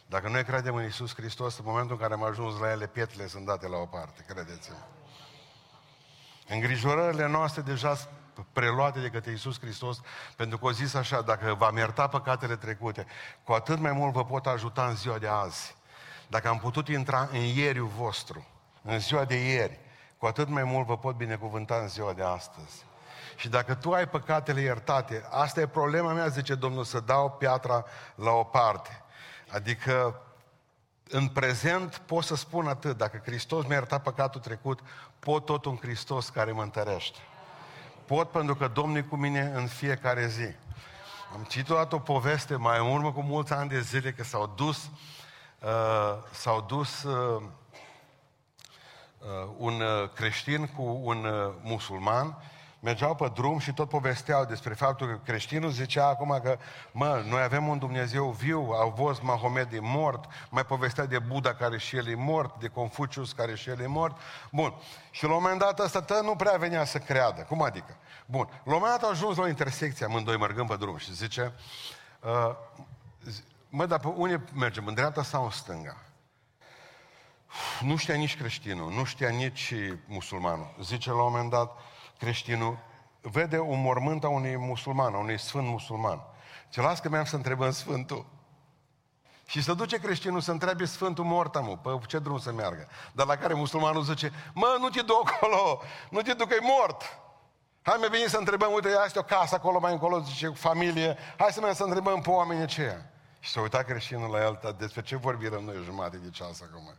[0.08, 3.28] dacă noi credem în Isus Hristos, în momentul în care am ajuns la ele, pietrele
[3.28, 4.78] sunt date la o parte, credeți-mă.
[6.48, 7.98] Îngrijorările noastre deja
[8.54, 10.02] preluate de către Isus Hristos,
[10.36, 13.06] pentru că o zis așa, dacă v-am iertat păcatele trecute,
[13.44, 15.76] cu atât mai mult vă pot ajuta în ziua de azi.
[16.28, 18.48] Dacă am putut intra în ieriul vostru,
[18.82, 19.80] în ziua de ieri,
[20.18, 22.86] cu atât mai mult vă pot binecuvânta în ziua de astăzi.
[23.36, 27.86] Și dacă tu ai păcatele iertate, asta e problema mea, zice Domnul, să dau piatra
[28.16, 29.04] la o parte.
[29.52, 30.22] Adică
[31.10, 34.80] în prezent pot să spun atât, dacă Hristos mi-a iertat păcatul trecut,
[35.20, 37.20] pot tot un Hristos care mă întărește.
[38.06, 40.56] Pot pentru că Domnul e cu mine în fiecare zi.
[41.34, 44.90] Am citit o poveste mai în urmă cu mulți ani de zile că s-au dus,
[45.62, 47.42] uh, s-au dus uh,
[49.20, 52.38] uh, un uh, creștin cu un uh, musulman
[52.86, 56.58] mergeau pe drum și tot povesteau despre faptul că creștinul zicea acum că,
[56.92, 61.54] mă, noi avem un Dumnezeu viu, au fost Mahomed e mort, mai povestea de Buddha
[61.54, 64.18] care și el e mort, de Confucius care și el e mort.
[64.52, 64.74] Bun.
[65.12, 67.42] Și la un moment dat ăsta tă nu prea venea să creadă.
[67.42, 67.98] Cum adică?
[68.26, 68.48] Bun.
[68.52, 71.54] La un moment dat au ajuns la o intersecție, amândoi mergând pe drum și zice,
[72.20, 72.56] uh,
[73.70, 75.98] mă, dar pe unde mergem, în dreapta sau în stânga?
[77.82, 79.74] Nu știa nici creștinul, nu știa nici
[80.06, 80.76] musulmanul.
[80.82, 81.78] Zice la un moment dat
[82.26, 82.78] creștinul,
[83.22, 86.22] vede un mormânt a unui musulman, a unui sfânt musulman.
[86.70, 88.26] Ce las că mi-am să întrebăm Sfântul.
[89.46, 92.88] Și se duce creștinul să întrebe Sfântul Mortamu, pe ce drum să meargă.
[93.12, 97.20] Dar la care musulmanul zice, mă, nu te duc acolo, nu te duc, e mort.
[97.82, 101.52] Hai mai bine să întrebăm, uite, asta o casă acolo, mai încolo, zice, familie, hai
[101.52, 103.10] să mergem să întrebăm pe oamenii aceia.
[103.40, 106.98] Și s-a uitat creștinul la el, despre ce vorbim noi jumate de ceas acum?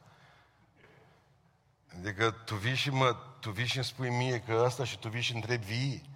[1.99, 5.09] Adică tu vii și mă, tu vii și îmi spui mie că ăsta și tu
[5.09, 6.11] vii și întrebi vii.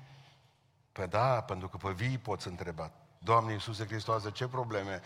[0.92, 2.90] Păi da, pentru că pe vii poți întreba.
[3.18, 5.00] Doamne Iisuse Hristoase, ce probleme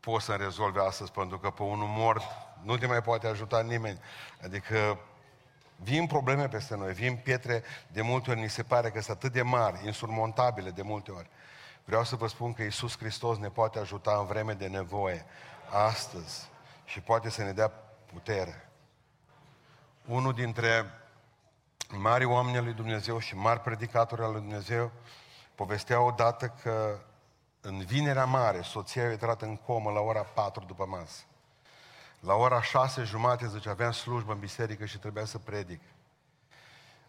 [0.00, 1.12] poți să rezolvi astăzi?
[1.12, 2.22] Pentru că pe unul mort
[2.62, 4.00] nu te mai poate ajuta nimeni.
[4.42, 4.98] Adică
[5.76, 7.62] vin probleme peste noi, vin pietre,
[7.92, 11.28] de multe ori ni se pare că sunt atât de mari, insurmontabile de multe ori.
[11.84, 15.24] Vreau să vă spun că Iisus Hristos ne poate ajuta în vreme de nevoie,
[15.70, 16.48] astăzi,
[16.84, 17.68] și poate să ne dea
[18.12, 18.68] putere.
[20.06, 20.90] Unul dintre
[21.88, 24.90] mari oameni lui Dumnezeu și mari predicatori al lui Dumnezeu
[25.54, 26.98] povestea odată că
[27.60, 31.22] în vinerea mare soția a intrat în comă la ora 4 după masă.
[32.20, 35.80] La ora 6 jumate, zice, aveam slujbă în biserică și trebuia să predic.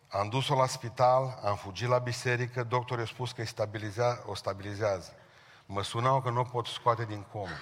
[0.07, 4.35] Am dus-o la spital, am fugit la biserică, doctorul a spus că îi stabilizea, o
[4.35, 5.13] stabilizează.
[5.65, 7.57] Mă sunau că nu o pot scoate din comă.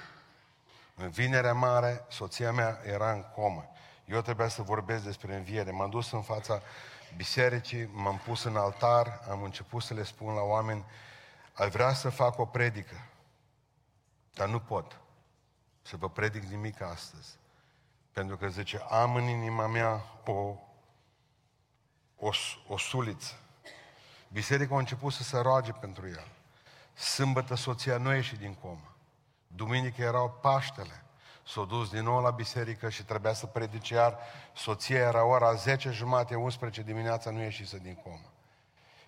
[0.95, 3.72] În vinerea mare, soția mea era în comă.
[4.05, 5.71] Eu trebuia să vorbesc despre înviere.
[5.71, 6.61] M-am dus în fața
[7.15, 10.85] bisericii, m-am pus în altar, am început să le spun la oameni,
[11.53, 12.95] ai vrea să fac o predică,
[14.33, 14.99] dar nu pot
[15.81, 17.37] să vă predic nimic astăzi.
[18.11, 20.55] Pentru că zice, am în inima mea o,
[22.15, 22.29] o,
[22.67, 23.33] o suliță.
[24.27, 26.27] Biserica a început să se roage pentru el.
[26.93, 28.95] Sâmbătă soția nu ieși din comă.
[29.47, 31.02] Duminică erau Paștele.
[31.45, 34.17] S-a dus din nou la biserică și trebuia să predice iar.
[34.53, 38.31] Soția era ora 10 jumate, 11 dimineața, nu ieșise din comă.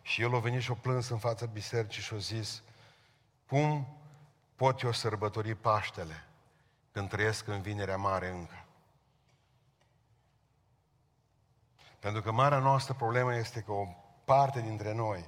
[0.01, 2.63] Și el a venit și a plâns în fața bisericii și a zis,
[3.47, 3.97] cum
[4.55, 6.27] pot eu sărbători Paștele
[6.91, 8.65] când trăiesc în vinerea mare încă?
[11.99, 13.87] Pentru că marea noastră problemă este că o
[14.25, 15.25] parte dintre noi,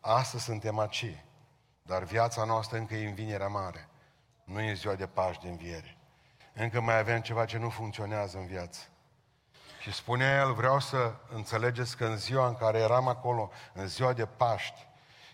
[0.00, 1.24] astăzi suntem aici,
[1.82, 3.88] dar viața noastră încă e în vinerea mare.
[4.44, 5.97] Nu e ziua de Paști de înviere.
[6.60, 8.80] Încă mai avem ceva ce nu funcționează în viață.
[9.80, 14.12] Și spunea el, vreau să înțelegeți că în ziua în care eram acolo, în ziua
[14.12, 14.86] de Paști,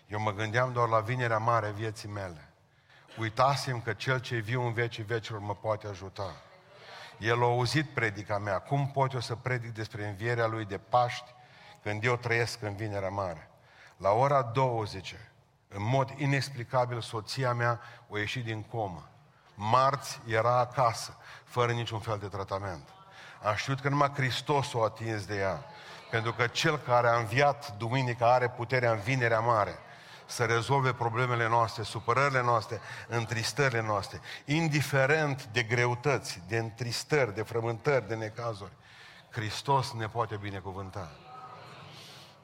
[0.07, 2.49] eu mă gândeam doar la vinerea mare vieții mele.
[3.17, 6.35] Uitasem că cel ce e viu în vecii vecilor mă poate ajuta.
[7.19, 8.59] El a auzit predica mea.
[8.59, 11.33] Cum pot eu să predic despre învierea lui de Paști
[11.83, 13.49] când eu trăiesc în vinerea mare?
[13.97, 15.15] La ora 20,
[15.67, 17.79] în mod inexplicabil, soția mea
[18.11, 19.09] a ieșit din comă.
[19.55, 22.89] Marți era acasă, fără niciun fel de tratament.
[23.43, 25.65] Am știut că numai Hristos o atins de ea.
[26.09, 29.79] Pentru că Cel care a înviat duminica are puterea în vinerea mare
[30.25, 38.07] să rezolve problemele noastre, supărările noastre, întristările noastre, indiferent de greutăți, de întristări, de frământări,
[38.07, 38.71] de necazuri.
[39.29, 41.11] Hristos ne poate binecuvânta.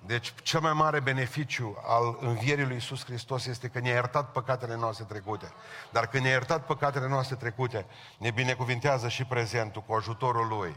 [0.05, 4.75] Deci, cel mai mare beneficiu al învierii lui Iisus Hristos este că ne-a iertat păcatele
[4.75, 5.53] noastre trecute.
[5.91, 7.85] Dar când ne-a iertat păcatele noastre trecute,
[8.17, 10.75] ne binecuvintează și prezentul cu ajutorul Lui,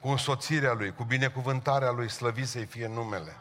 [0.00, 3.36] cu însoțirea Lui, cu binecuvântarea Lui, slăvit să-i fie numele.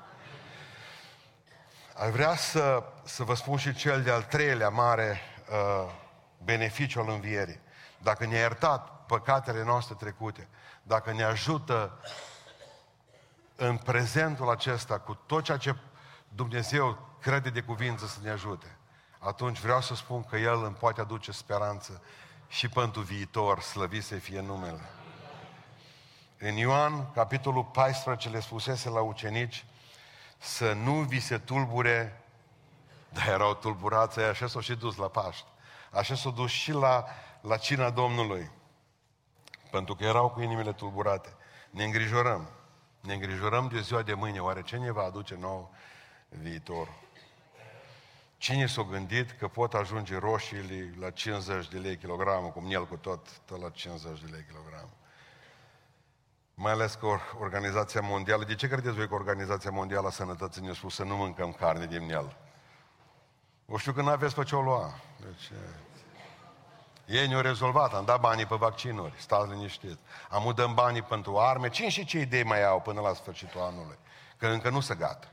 [1.94, 5.91] Ai vrea să, să vă spun și cel de-al treilea mare uh,
[6.44, 7.60] beneficiu al învierii.
[7.98, 10.48] Dacă ne-a iertat păcatele noastre trecute,
[10.84, 12.00] dacă ne ajută
[13.63, 15.76] în prezentul acesta, cu tot ceea ce
[16.30, 18.78] Dumnezeu crede de cuvință să ne ajute,
[19.19, 22.02] atunci vreau să spun că El îmi poate aduce speranță
[22.47, 24.89] și pentru viitor, slăvit să fie numele.
[26.38, 29.65] În Ioan, capitolul 14, le spusese la ucenici
[30.38, 32.24] să nu vi se tulbure,
[33.10, 35.45] dar erau tulburați, așa s-au și dus la Paști.
[35.91, 37.06] Așa s-au dus și la,
[37.41, 38.52] la cina Domnului.
[39.71, 41.36] Pentru că erau cu inimile tulburate.
[41.69, 42.50] Ne îngrijorăm.
[43.01, 45.73] Ne îngrijorăm de ziua de mâine, oare ce ne va aduce nou
[46.29, 46.87] viitor?
[48.37, 52.95] Cine s-a gândit că pot ajunge roșiile la 50 de lei kilogramul, cum el cu
[52.95, 54.97] tot, tot la 50 de lei kilogramul?
[56.53, 57.07] Mai ales că
[57.39, 61.15] Organizația Mondială, de ce credeți voi că Organizația Mondială a Sănătății ne-a spus să nu
[61.15, 62.37] mâncăm carne din el?
[63.65, 64.93] O știu că n-aveți pe ce o lua.
[65.19, 65.51] Deci,
[67.12, 70.00] ei ne-au rezolvat, am dat banii pe vaccinuri, stați liniștit.
[70.30, 73.97] Am dăm banii pentru arme, cine și ce idei mai au până la sfârșitul anului?
[74.38, 75.28] Că încă nu se gata.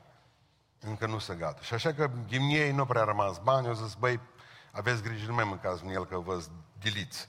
[0.80, 1.60] Încă nu se gata.
[1.62, 4.20] Și așa că din ei nu prea rămas bani, au zis, băi,
[4.70, 6.42] aveți grijă, nu mai mâncați în el că vă
[6.78, 7.28] diliți.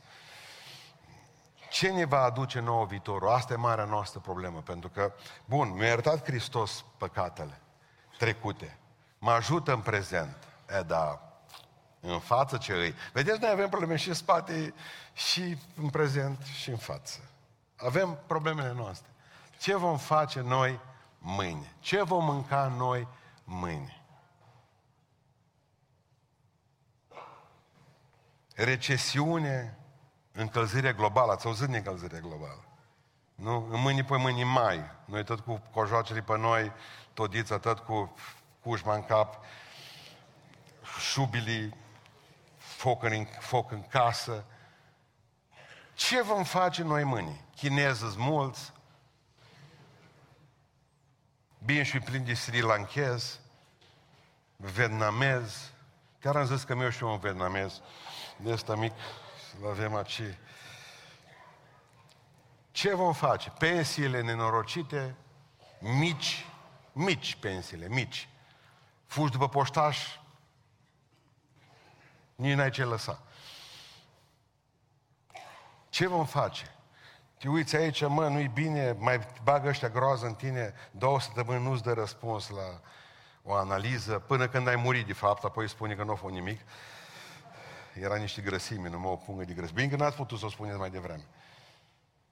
[1.69, 3.29] Ce ne va aduce nouă viitorul?
[3.29, 5.13] Asta e marea noastră problemă, pentru că,
[5.45, 7.61] bun, mi-a iertat Hristos păcatele
[8.19, 8.77] trecute.
[9.19, 10.37] Mă ajută în prezent.
[10.79, 11.28] E, da,
[11.99, 12.95] în față ce îi.
[13.13, 14.73] Vedeți, noi avem probleme și în spate,
[15.13, 17.19] și în prezent, și în față.
[17.75, 19.09] Avem problemele noastre.
[19.59, 20.79] Ce vom face noi
[21.17, 21.73] mâine?
[21.79, 23.07] Ce vom mânca noi
[23.43, 24.03] mâine?
[28.55, 29.77] Recesiune,
[30.31, 31.31] încălzire globală.
[31.31, 32.63] Ați auzit de încălzire globală?
[33.35, 33.67] Nu?
[33.71, 34.83] În mâini pe mâini mai.
[35.05, 36.71] Noi tot cu cojoacele pe noi,
[37.13, 38.15] todița, tot cu
[38.61, 39.43] cușma în cap,
[40.99, 41.75] șubilii,
[42.79, 44.45] foc în, foc în casă.
[45.93, 47.45] Ce vom face noi mâini?
[47.55, 48.73] Chineză mulți,
[51.65, 53.39] bine și plin de sri lanchez,
[54.55, 55.71] vietnamez,
[56.19, 57.81] chiar am zis că mi-eu și eu un vietnamez,
[58.37, 58.93] de ăsta mic,
[59.49, 60.21] să-l avem aici.
[62.71, 63.49] Ce vom face?
[63.57, 65.15] Pensiile nenorocite,
[65.79, 66.45] mici,
[66.91, 68.29] mici pensiile, mici.
[69.05, 70.17] Fugi după poștaș,
[72.39, 73.21] nici n-ai ce lăsa.
[75.89, 76.75] Ce vom face?
[77.37, 81.83] Te uiți aici, mă, nu-i bine, mai bagă ăștia groază în tine, două săptămâni nu-ți
[81.83, 82.81] dă răspuns la
[83.43, 86.59] o analiză, până când ai murit, de fapt, apoi spune că nu a fost nimic.
[87.93, 89.77] Era niște grăsimi, nu mă o pungă de grăsimi.
[89.77, 91.25] Bine că n-ați putut să o spuneți mai devreme.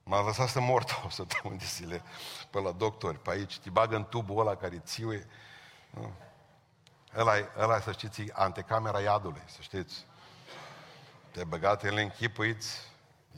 [0.03, 2.03] M-a lăsat să mor o săptămână de zile
[2.49, 5.27] pe la doctori, pe aici, te bagă în tubul ăla care țiuie.
[5.89, 6.13] Nu?
[7.17, 10.05] Ăla, ăla, să știți, antecamera iadului, să știți.
[11.31, 12.79] Te băgat el închipuiți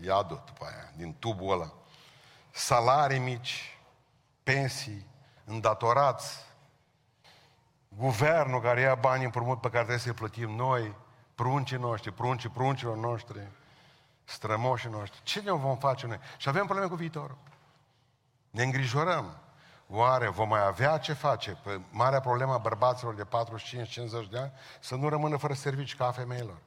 [0.01, 1.73] iadul după aia, din tubul ăla.
[2.51, 3.77] Salarii mici,
[4.43, 5.07] pensii,
[5.45, 6.45] îndatorați,
[7.87, 10.95] guvernul care ia banii împrumut pe care trebuie să-i plătim noi,
[11.35, 13.47] pruncii noștri, pruncii pruncilor noștri,
[14.23, 15.23] strămoșii noștri.
[15.23, 16.19] Ce ne vom face noi?
[16.37, 17.37] Și avem probleme cu viitorul.
[18.49, 19.37] Ne îngrijorăm.
[19.91, 21.57] Oare vom mai avea ce face?
[21.63, 26.07] Pe marea problemă a bărbaților de 45-50 de ani să nu rămână fără servici ca
[26.07, 26.57] a femeilor.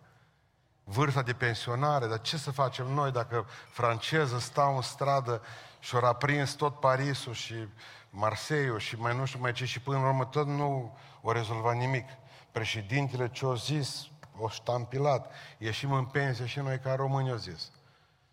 [0.85, 5.42] Vârsta de pensionare, dar ce să facem noi dacă franceză stau în stradă
[5.80, 7.68] și au aprins tot Parisul și
[8.11, 11.74] Marseille și mai nu știu mai ce și până în urmă tot nu o rezolvat
[11.74, 12.08] nimic.
[12.52, 14.06] Președintele ce-o zis,
[14.38, 17.70] o ștampilat, ieșim în pensie și noi ca români o zis.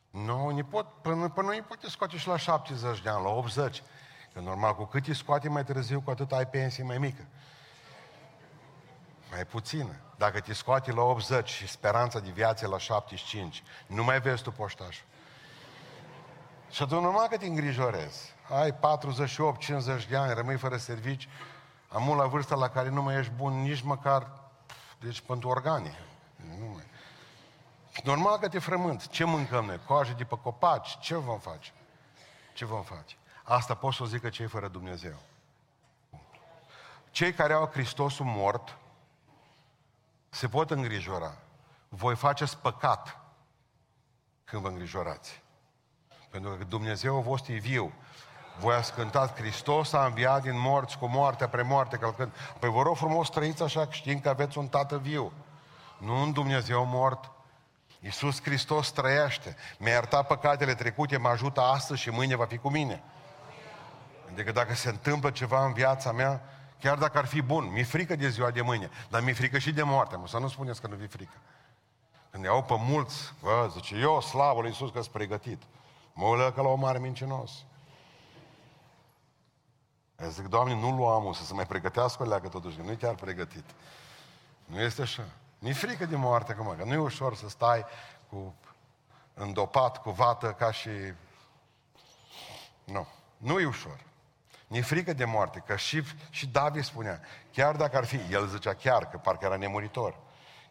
[0.09, 3.83] Nu, ni pot, până, până nu poate scoate și la 70 de ani, la 80.
[4.39, 7.25] Că normal, cu cât îi scoate mai târziu, cu atât ai pensie mai mică.
[9.31, 9.95] Mai puțină.
[10.17, 14.51] Dacă te scoate la 80 și speranța de viață la 75, nu mai vezi tu
[14.51, 15.05] poștașul.
[16.71, 18.33] Și atunci normal că te îngrijorezi.
[18.49, 18.75] Ai 48-50
[20.09, 21.27] de ani, rămâi fără servici,
[21.89, 24.31] am la vârsta la care nu mai ești bun nici măcar,
[24.99, 25.97] deci pentru organe.
[26.59, 26.85] Nu mai.
[28.03, 29.07] Normal că te frământ.
[29.07, 29.79] Ce mâncăm noi?
[29.85, 30.97] Coaje de pe copaci?
[30.99, 31.71] Ce vom face?
[32.53, 33.18] Ce vom face?
[33.49, 35.15] Asta pot să o zică cei fără Dumnezeu.
[37.11, 38.77] Cei care au Hristosul mort
[40.29, 41.37] se pot îngrijora.
[41.87, 43.19] Voi faceți păcat
[44.43, 45.41] când vă îngrijorați.
[46.29, 47.93] Pentru că Dumnezeu vostru e viu.
[48.59, 52.31] Voi ați cântat Hristos a înviat din morți cu moartea premoarte călcând.
[52.59, 55.31] Păi vă rog frumos trăiți așa știind că aveți un tată viu.
[55.97, 57.31] Nu un Dumnezeu mort.
[57.99, 59.55] Iisus Hristos trăiește.
[59.79, 63.03] Mi-a iertat păcatele trecute, mă ajută astăzi și mâine va fi cu mine.
[64.39, 66.41] Adică dacă se întâmplă ceva în viața mea,
[66.79, 69.71] chiar dacă ar fi bun, mi-e frică de ziua de mâine, dar mi-e frică și
[69.71, 71.37] de moarte, mă, să nu spuneți că nu vi frică.
[72.29, 75.61] Când iau pe mulți, bă, zice, eu, slavă lui Iisus că sunt pregătit.
[76.13, 77.51] Mă ulă că la o mare mincinos.
[80.21, 82.95] Eu zic, Doamne, nu luam să se mai pregătească o leagă totuși, că nu e
[82.95, 83.65] chiar pregătit.
[84.65, 85.23] Nu este așa.
[85.59, 87.85] Mi-e frică de moarte acum, că nu e ușor să stai
[88.29, 88.55] cu
[89.33, 90.89] îndopat, cu vată, ca și...
[92.83, 94.07] Nu, nu e ușor.
[94.71, 98.73] Mi-e frică de moarte, că și, și David spunea, chiar dacă ar fi, el zicea
[98.73, 100.17] chiar, că parcă era nemuritor,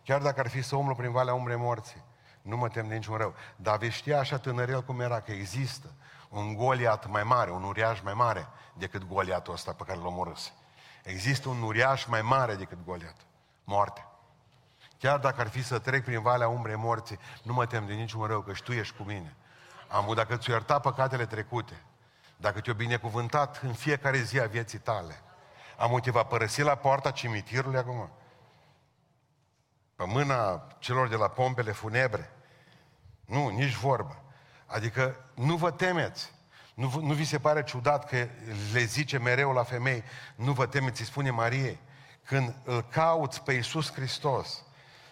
[0.05, 2.03] chiar dacă ar fi să umblă prin valea umbrei morții,
[2.43, 3.35] nu mă tem de niciun rău.
[3.57, 5.93] David știa așa tânărel cum era, că există
[6.29, 10.53] un goliat mai mare, un uriaș mai mare decât goliatul ăsta pe care l-a omorâs.
[11.03, 13.17] Există un uriaș mai mare decât goliat.
[13.65, 14.07] Moarte.
[14.99, 18.25] Chiar dacă ar fi să trec prin valea umbrei morții, nu mă tem de niciun
[18.25, 19.37] rău, că și tu ești cu mine.
[19.89, 21.83] Am dacă ți-o ierta păcatele trecute,
[22.41, 25.23] dacă te-o binecuvântat în fiecare zi a vieții tale,
[25.77, 28.11] am te va părăsi la poarta cimitirului acum?
[29.95, 32.31] Pe mâna celor de la pompele funebre?
[33.27, 34.23] Nu, nici vorbă.
[34.67, 36.33] Adică nu vă temeți.
[36.75, 38.29] Nu, nu vi se pare ciudat că
[38.73, 41.79] le zice mereu la femei, nu vă temeți, îi spune Mariei,
[42.23, 44.65] când îl cauți pe Iisus Hristos,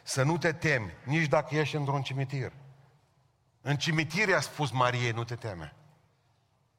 [0.02, 2.52] să nu te temi, nici dacă ești într-un cimitir.
[3.60, 5.75] În cimitire a spus Mariei, nu te teme.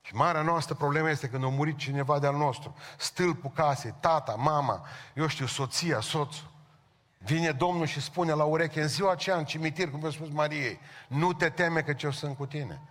[0.08, 2.76] Și marea noastră problemă este când a murit cineva de-al nostru.
[2.98, 6.52] Stâlpul casei, tata, mama, eu știu, soția, soțul.
[7.18, 10.80] Vine Domnul și spune la ureche, în ziua aceea, în cimitir, cum a spus Mariei,
[11.08, 12.82] nu te teme că ce-o sunt cu tine.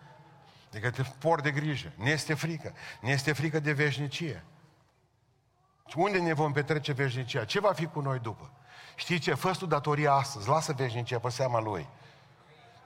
[0.70, 1.92] Adică te por de grijă.
[1.94, 2.72] Ne este frică.
[3.00, 4.44] Ne este frică de veșnicie.
[5.86, 7.44] Și unde ne vom petrece veșnicia?
[7.44, 8.50] Ce va fi cu noi după?
[8.94, 9.34] Știi ce?
[9.34, 10.48] Fă tu datoria astăzi.
[10.48, 11.88] Lasă veșnicia pe seama Lui.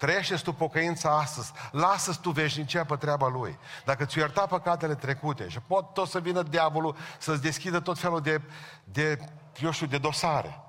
[0.01, 1.53] Trăiește tu pocăința astăzi.
[1.71, 3.59] lasă tu veșnicia pe treaba Lui.
[3.85, 8.21] Dacă ți-o ierta păcatele trecute și pot tot să vină diavolul să-ți deschidă tot felul
[8.21, 8.41] de,
[8.85, 9.19] de
[9.61, 10.61] eu știu, de dosare.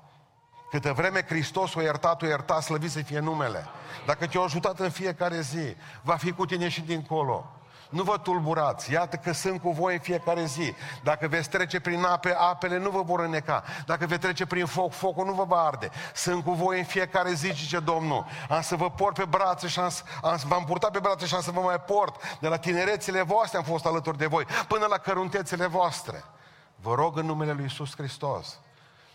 [0.70, 3.66] Câte vreme Hristos o iertat, o iertat, slăvit să fie numele.
[4.06, 7.61] Dacă te-a ajutat în fiecare zi, va fi cu tine și dincolo.
[7.92, 10.74] Nu vă tulburați, iată că sunt cu voi în fiecare zi.
[11.02, 13.64] Dacă veți trece prin ape, apele nu vă vor îneca.
[13.86, 15.90] Dacă veți trece prin foc, focul nu vă va arde.
[16.14, 18.26] Sunt cu voi în fiecare zi, zice Domnul.
[18.48, 19.90] Am să vă port pe brațe și am,
[20.22, 22.38] am, v-am purtat pe brațe și am să vă mai port.
[22.40, 26.24] De la tinerețele voastre am fost alături de voi, până la căruntețele voastre.
[26.76, 28.58] Vă rog în numele Lui Iisus Hristos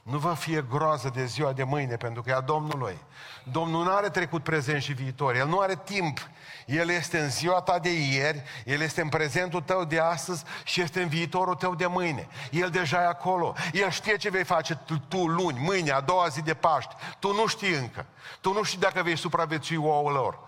[0.10, 2.98] nu vă fie groază de ziua de mâine, pentru că e a Domnului.
[3.44, 5.36] Domnul nu are trecut, prezent și viitor.
[5.36, 6.30] El nu are timp.
[6.66, 10.82] El este în ziua ta de ieri, El este în prezentul tău de astăzi și
[10.82, 12.28] este în viitorul tău de mâine.
[12.52, 13.56] El deja e acolo.
[13.74, 16.96] El știe ce vei face tu, tu luni, mâine, a doua zi de Paști.
[17.20, 18.06] Tu nu știi încă.
[18.42, 20.40] Tu nu știi dacă vei supraviețui ouă lor.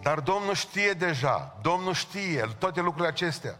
[0.00, 1.56] Dar Domnul știe deja.
[1.60, 3.58] Domnul știe toate lucrurile acestea.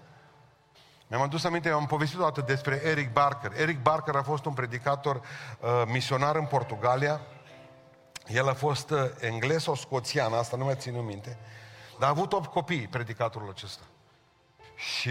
[1.13, 3.53] Mi-am adus aminte, am povestit o dată despre Eric Barker.
[3.57, 7.21] Eric Barker a fost un predicator uh, misionar în Portugalia.
[8.27, 11.39] El a fost uh, englez sau scoțian, asta nu mai țin minte.
[11.99, 13.83] Dar a avut 8 copii, predicatorul acesta.
[14.77, 15.11] Și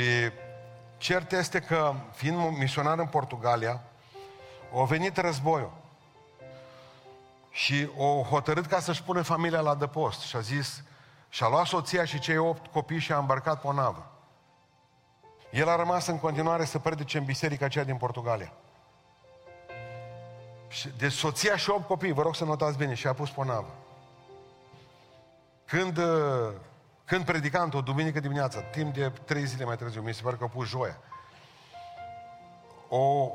[0.97, 3.82] cert este că, fiind misionar în Portugalia,
[4.76, 5.72] a venit războiul.
[7.49, 10.20] Și o hotărât ca să-și pune familia la dăpost.
[10.20, 10.84] Și a zis,
[11.30, 14.11] și-a luat soția și cei opt copii și a îmbarcat pe o navă.
[15.52, 18.54] El a rămas în continuare să predice în biserica aceea din Portugalia.
[20.97, 23.76] De soția și opt copii, vă rog să notați bine, și a pus pe navă.
[25.66, 26.54] Când, uh,
[27.06, 30.43] când predicam o duminică dimineața, timp de trei zile mai târziu, mi se pare că
[30.43, 30.97] a pus joia,
[32.89, 33.32] o,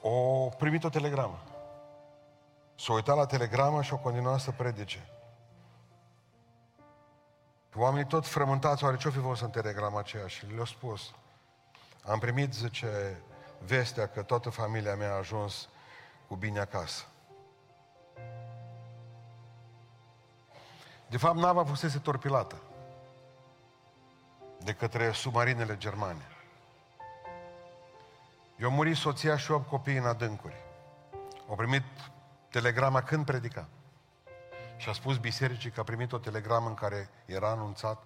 [0.00, 1.38] o primit o telegramă.
[2.74, 5.08] S-a uitat la telegramă și a continuat să predice.
[7.74, 10.26] Oamenii tot frământați, oare ce-o fi fost în telegrama aceea?
[10.26, 11.14] Și le-au spus,
[12.02, 13.20] am primit, zice,
[13.58, 15.68] vestea că toată familia mea a ajuns
[16.28, 17.04] cu bine acasă.
[21.06, 22.56] De fapt, nava fusese torpilată
[24.64, 26.26] de către submarinele germane.
[28.58, 30.54] Eu am murit soția și opt copii în adâncuri.
[31.48, 31.82] Au primit
[32.50, 33.68] telegrama când predica.
[34.76, 38.02] Și a spus bisericii că a primit o telegramă în care era anunțat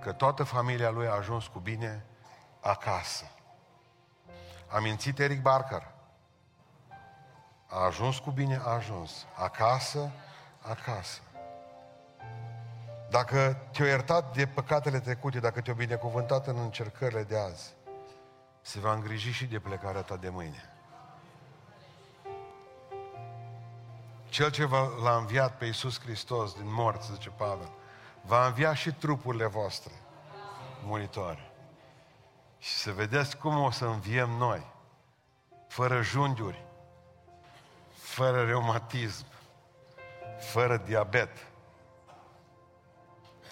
[0.00, 2.04] că toată familia lui a ajuns cu bine
[2.64, 3.24] acasă.
[4.68, 5.92] A mințit Eric Barker.
[7.66, 9.26] A ajuns cu bine, a ajuns.
[9.34, 10.10] Acasă,
[10.60, 11.20] acasă.
[13.10, 17.74] Dacă te-ai iertat de păcatele trecute, dacă te-ai binecuvântat în încercările de azi,
[18.60, 20.68] se va îngriji și de plecarea ta de mâine.
[24.28, 24.68] Cel ce
[25.02, 27.70] l-a înviat pe Iisus Hristos din morți, zice Pavel,
[28.22, 29.92] va învia și trupurile voastre
[30.84, 31.53] muritoare.
[32.64, 34.66] Și să vedeți cum o să înviem noi,
[35.68, 36.64] fără junghiuri,
[37.92, 39.26] fără reumatism,
[40.38, 41.30] fără diabet.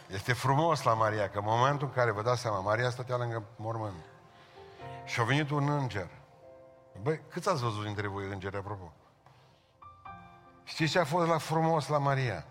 [0.08, 3.44] Este frumos la Maria, că în momentul în care vă dați seama, Maria stătea lângă
[3.56, 4.04] mormânt
[5.04, 6.08] și a venit un înger.
[7.02, 8.92] Băi, câți ați văzut dintre voi îngeri, apropo?
[10.64, 12.46] Știți ce a fost la frumos la Maria?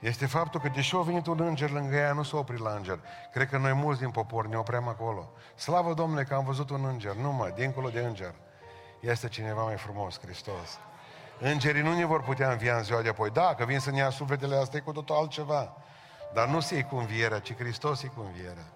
[0.00, 2.98] Este faptul că deși a venit un înger lângă ea, nu s-a oprit la înger.
[3.32, 5.30] Cred că noi mulți din popor ne oprem acolo.
[5.54, 7.14] Slavă Domnule că am văzut un înger.
[7.14, 8.34] Nu mă, dincolo de înger.
[9.00, 10.78] Este cineva mai frumos, Hristos.
[11.40, 13.30] Îngerii nu ne vor putea învia în ziua de apoi.
[13.30, 15.76] Da, că vin să ne ia sufletele, asta e cu totul altceva.
[16.34, 18.66] Dar nu se cu învierea, ci Hristos e cu învierea.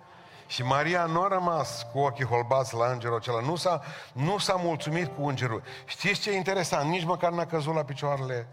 [0.47, 3.41] Și Maria nu a rămas cu ochii holbați la îngerul acela.
[3.41, 3.81] Nu s-a,
[4.13, 5.63] nu s-a mulțumit cu îngerul.
[5.85, 6.89] Știți ce e interesant?
[6.89, 8.49] Nici măcar n-a căzut la picioarele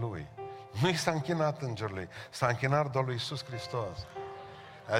[0.00, 0.28] lui.
[0.70, 4.06] Nu i s-a închinat îngerului, s-a închinat doar lui Iisus Hristos.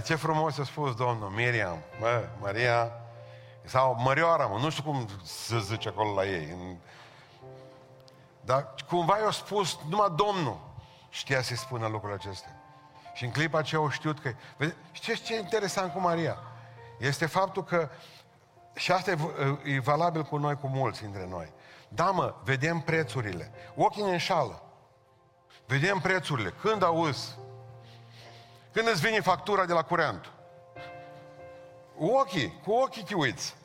[0.04, 2.92] Ce frumos a spus Domnul, Miriam, mă, Maria,
[3.64, 6.56] sau Mărioara, mă, nu știu cum se zice acolo la ei.
[8.40, 10.60] Dar cumva i-a spus, numai Domnul
[11.08, 12.54] știa să-i spună lucrurile acestea.
[13.14, 14.32] Și în clipa aceea au știut că...
[14.92, 16.38] Știți ce e interesant cu Maria?
[16.98, 17.88] Este faptul că,
[18.74, 19.16] și asta e,
[19.64, 21.52] e valabil cu noi, cu mulți dintre noi.
[21.88, 23.52] Da, mă, vedem prețurile.
[23.76, 24.62] Ochii ne înșală.
[25.70, 26.50] Vedem prețurile.
[26.60, 27.38] Când auzi?
[28.72, 30.30] Când îți vine factura de la curent?
[31.98, 33.56] Ochii, cu ochii te uiți.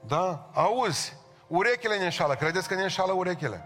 [0.00, 0.50] Da?
[0.52, 1.16] Auzi,
[1.46, 2.34] urechile ne înșală.
[2.34, 3.64] Credeți că ne înșală urechile?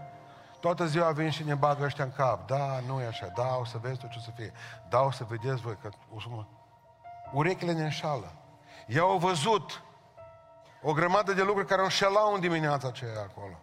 [0.59, 2.47] Toată ziua vin și ne bagă ăștia în cap.
[2.47, 3.27] Da, nu e așa.
[3.35, 4.53] Da, o să vezi tu ce o să fie.
[4.89, 6.45] Da, o să vedeți voi că o să mă...
[7.33, 8.33] Urechile ne înșală.
[8.87, 9.83] Ei au văzut
[10.81, 13.59] o grămadă de lucruri care înșelau în dimineața aceea acolo.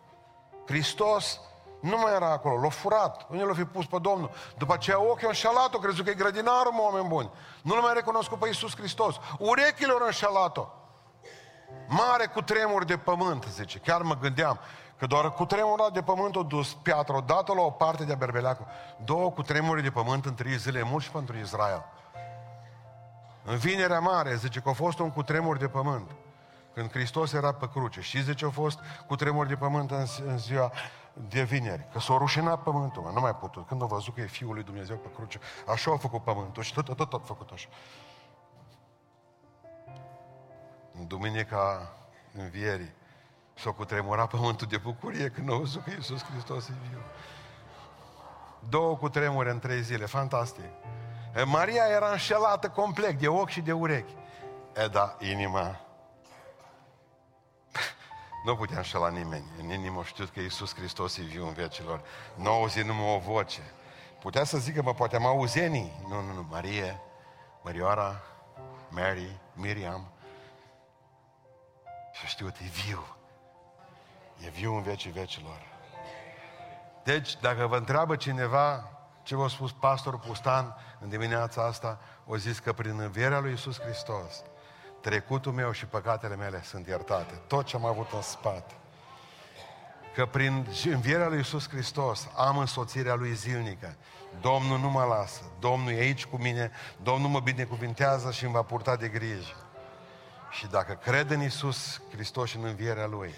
[0.66, 1.40] Hristos
[1.80, 3.26] nu mai era acolo, l-a furat.
[3.30, 4.30] Unde l-a fi pus pe Domnul?
[4.58, 7.30] După aceea ochii au înșelat-o, crezut că e grădinarul, mă, oameni buni.
[7.62, 9.16] Nu l mai recunoscut pe Iisus Hristos.
[9.38, 10.66] Urechile au înșelat-o.
[11.88, 13.78] Mare cu tremur de pământ, zice.
[13.78, 14.58] Chiar mă gândeam
[14.98, 18.66] că doar cu tremurul de pământ a dus piatra odată la o parte de berbeleacul.
[19.04, 21.84] Două cu tremuri de pământ în trei zile, mult și pentru Israel.
[23.44, 26.10] În vinerea mare, zice că a fost un cutremur de pământ.
[26.74, 28.00] Când Hristos era pe cruce.
[28.00, 30.72] Și zice, a fost cu tremur de pământ în, în ziua
[31.28, 31.86] de vineri.
[31.92, 33.10] Că s-a rușinat pământul, mă.
[33.14, 33.66] nu mai putut.
[33.66, 36.74] Când a văzut că e Fiul lui Dumnezeu pe cruce, așa a făcut pământul și
[36.74, 37.68] tot, tot, tot, tot făcut așa.
[40.98, 41.92] În duminica
[42.32, 42.94] învierii
[43.54, 46.98] s-a cutremurat pământul de bucurie când a văzut că Iisus Hristos e viu.
[48.68, 50.64] Două cu tremure în trei zile, fantastic.
[51.44, 54.14] Maria era înșelată complet de ochi și de urechi.
[54.74, 55.83] E da, inima
[58.44, 59.44] nu putea înșela nimeni.
[59.58, 62.02] În inimă știut că Iisus Hristos e viu în vecilor.
[62.34, 63.60] Nu auzi numai o voce.
[64.20, 65.92] Putea să zică, mă, poate am auzenii.
[66.08, 67.00] Nu, nu, nu, Marie,
[67.62, 68.22] Mărioara,
[68.88, 70.12] Mary, Miriam.
[72.12, 73.06] Și știut, e viu.
[74.44, 75.60] E viu în vecii vecilor.
[77.04, 78.90] Deci, dacă vă întreabă cineva
[79.22, 83.80] ce v-a spus pastorul Pustan în dimineața asta, o zis că prin învierea lui Iisus
[83.80, 84.42] Hristos,
[85.04, 87.40] trecutul meu și păcatele mele sunt iertate.
[87.46, 88.74] Tot ce am avut în spate.
[90.14, 93.96] Că prin învierea lui Iisus Hristos am însoțirea lui zilnică.
[94.40, 95.42] Domnul nu mă lasă.
[95.58, 96.70] Domnul e aici cu mine.
[97.02, 99.56] Domnul mă binecuvintează și îmi va purta de grijă.
[100.50, 103.34] Și dacă cred în Iisus Hristos și în învierea Lui,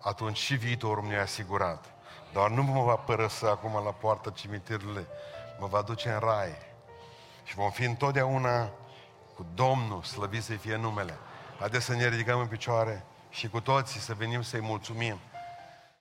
[0.00, 1.84] atunci și viitorul meu e asigurat.
[2.32, 5.06] Dar nu mă va părăsă acum la poarta cimitirului,
[5.58, 6.56] mă va duce în rai.
[7.44, 8.70] Și vom fi întotdeauna
[9.40, 11.18] cu Domnul, slăvit să fie numele.
[11.58, 15.18] Haideți să ne ridicăm în picioare și cu toții să venim să-i mulțumim.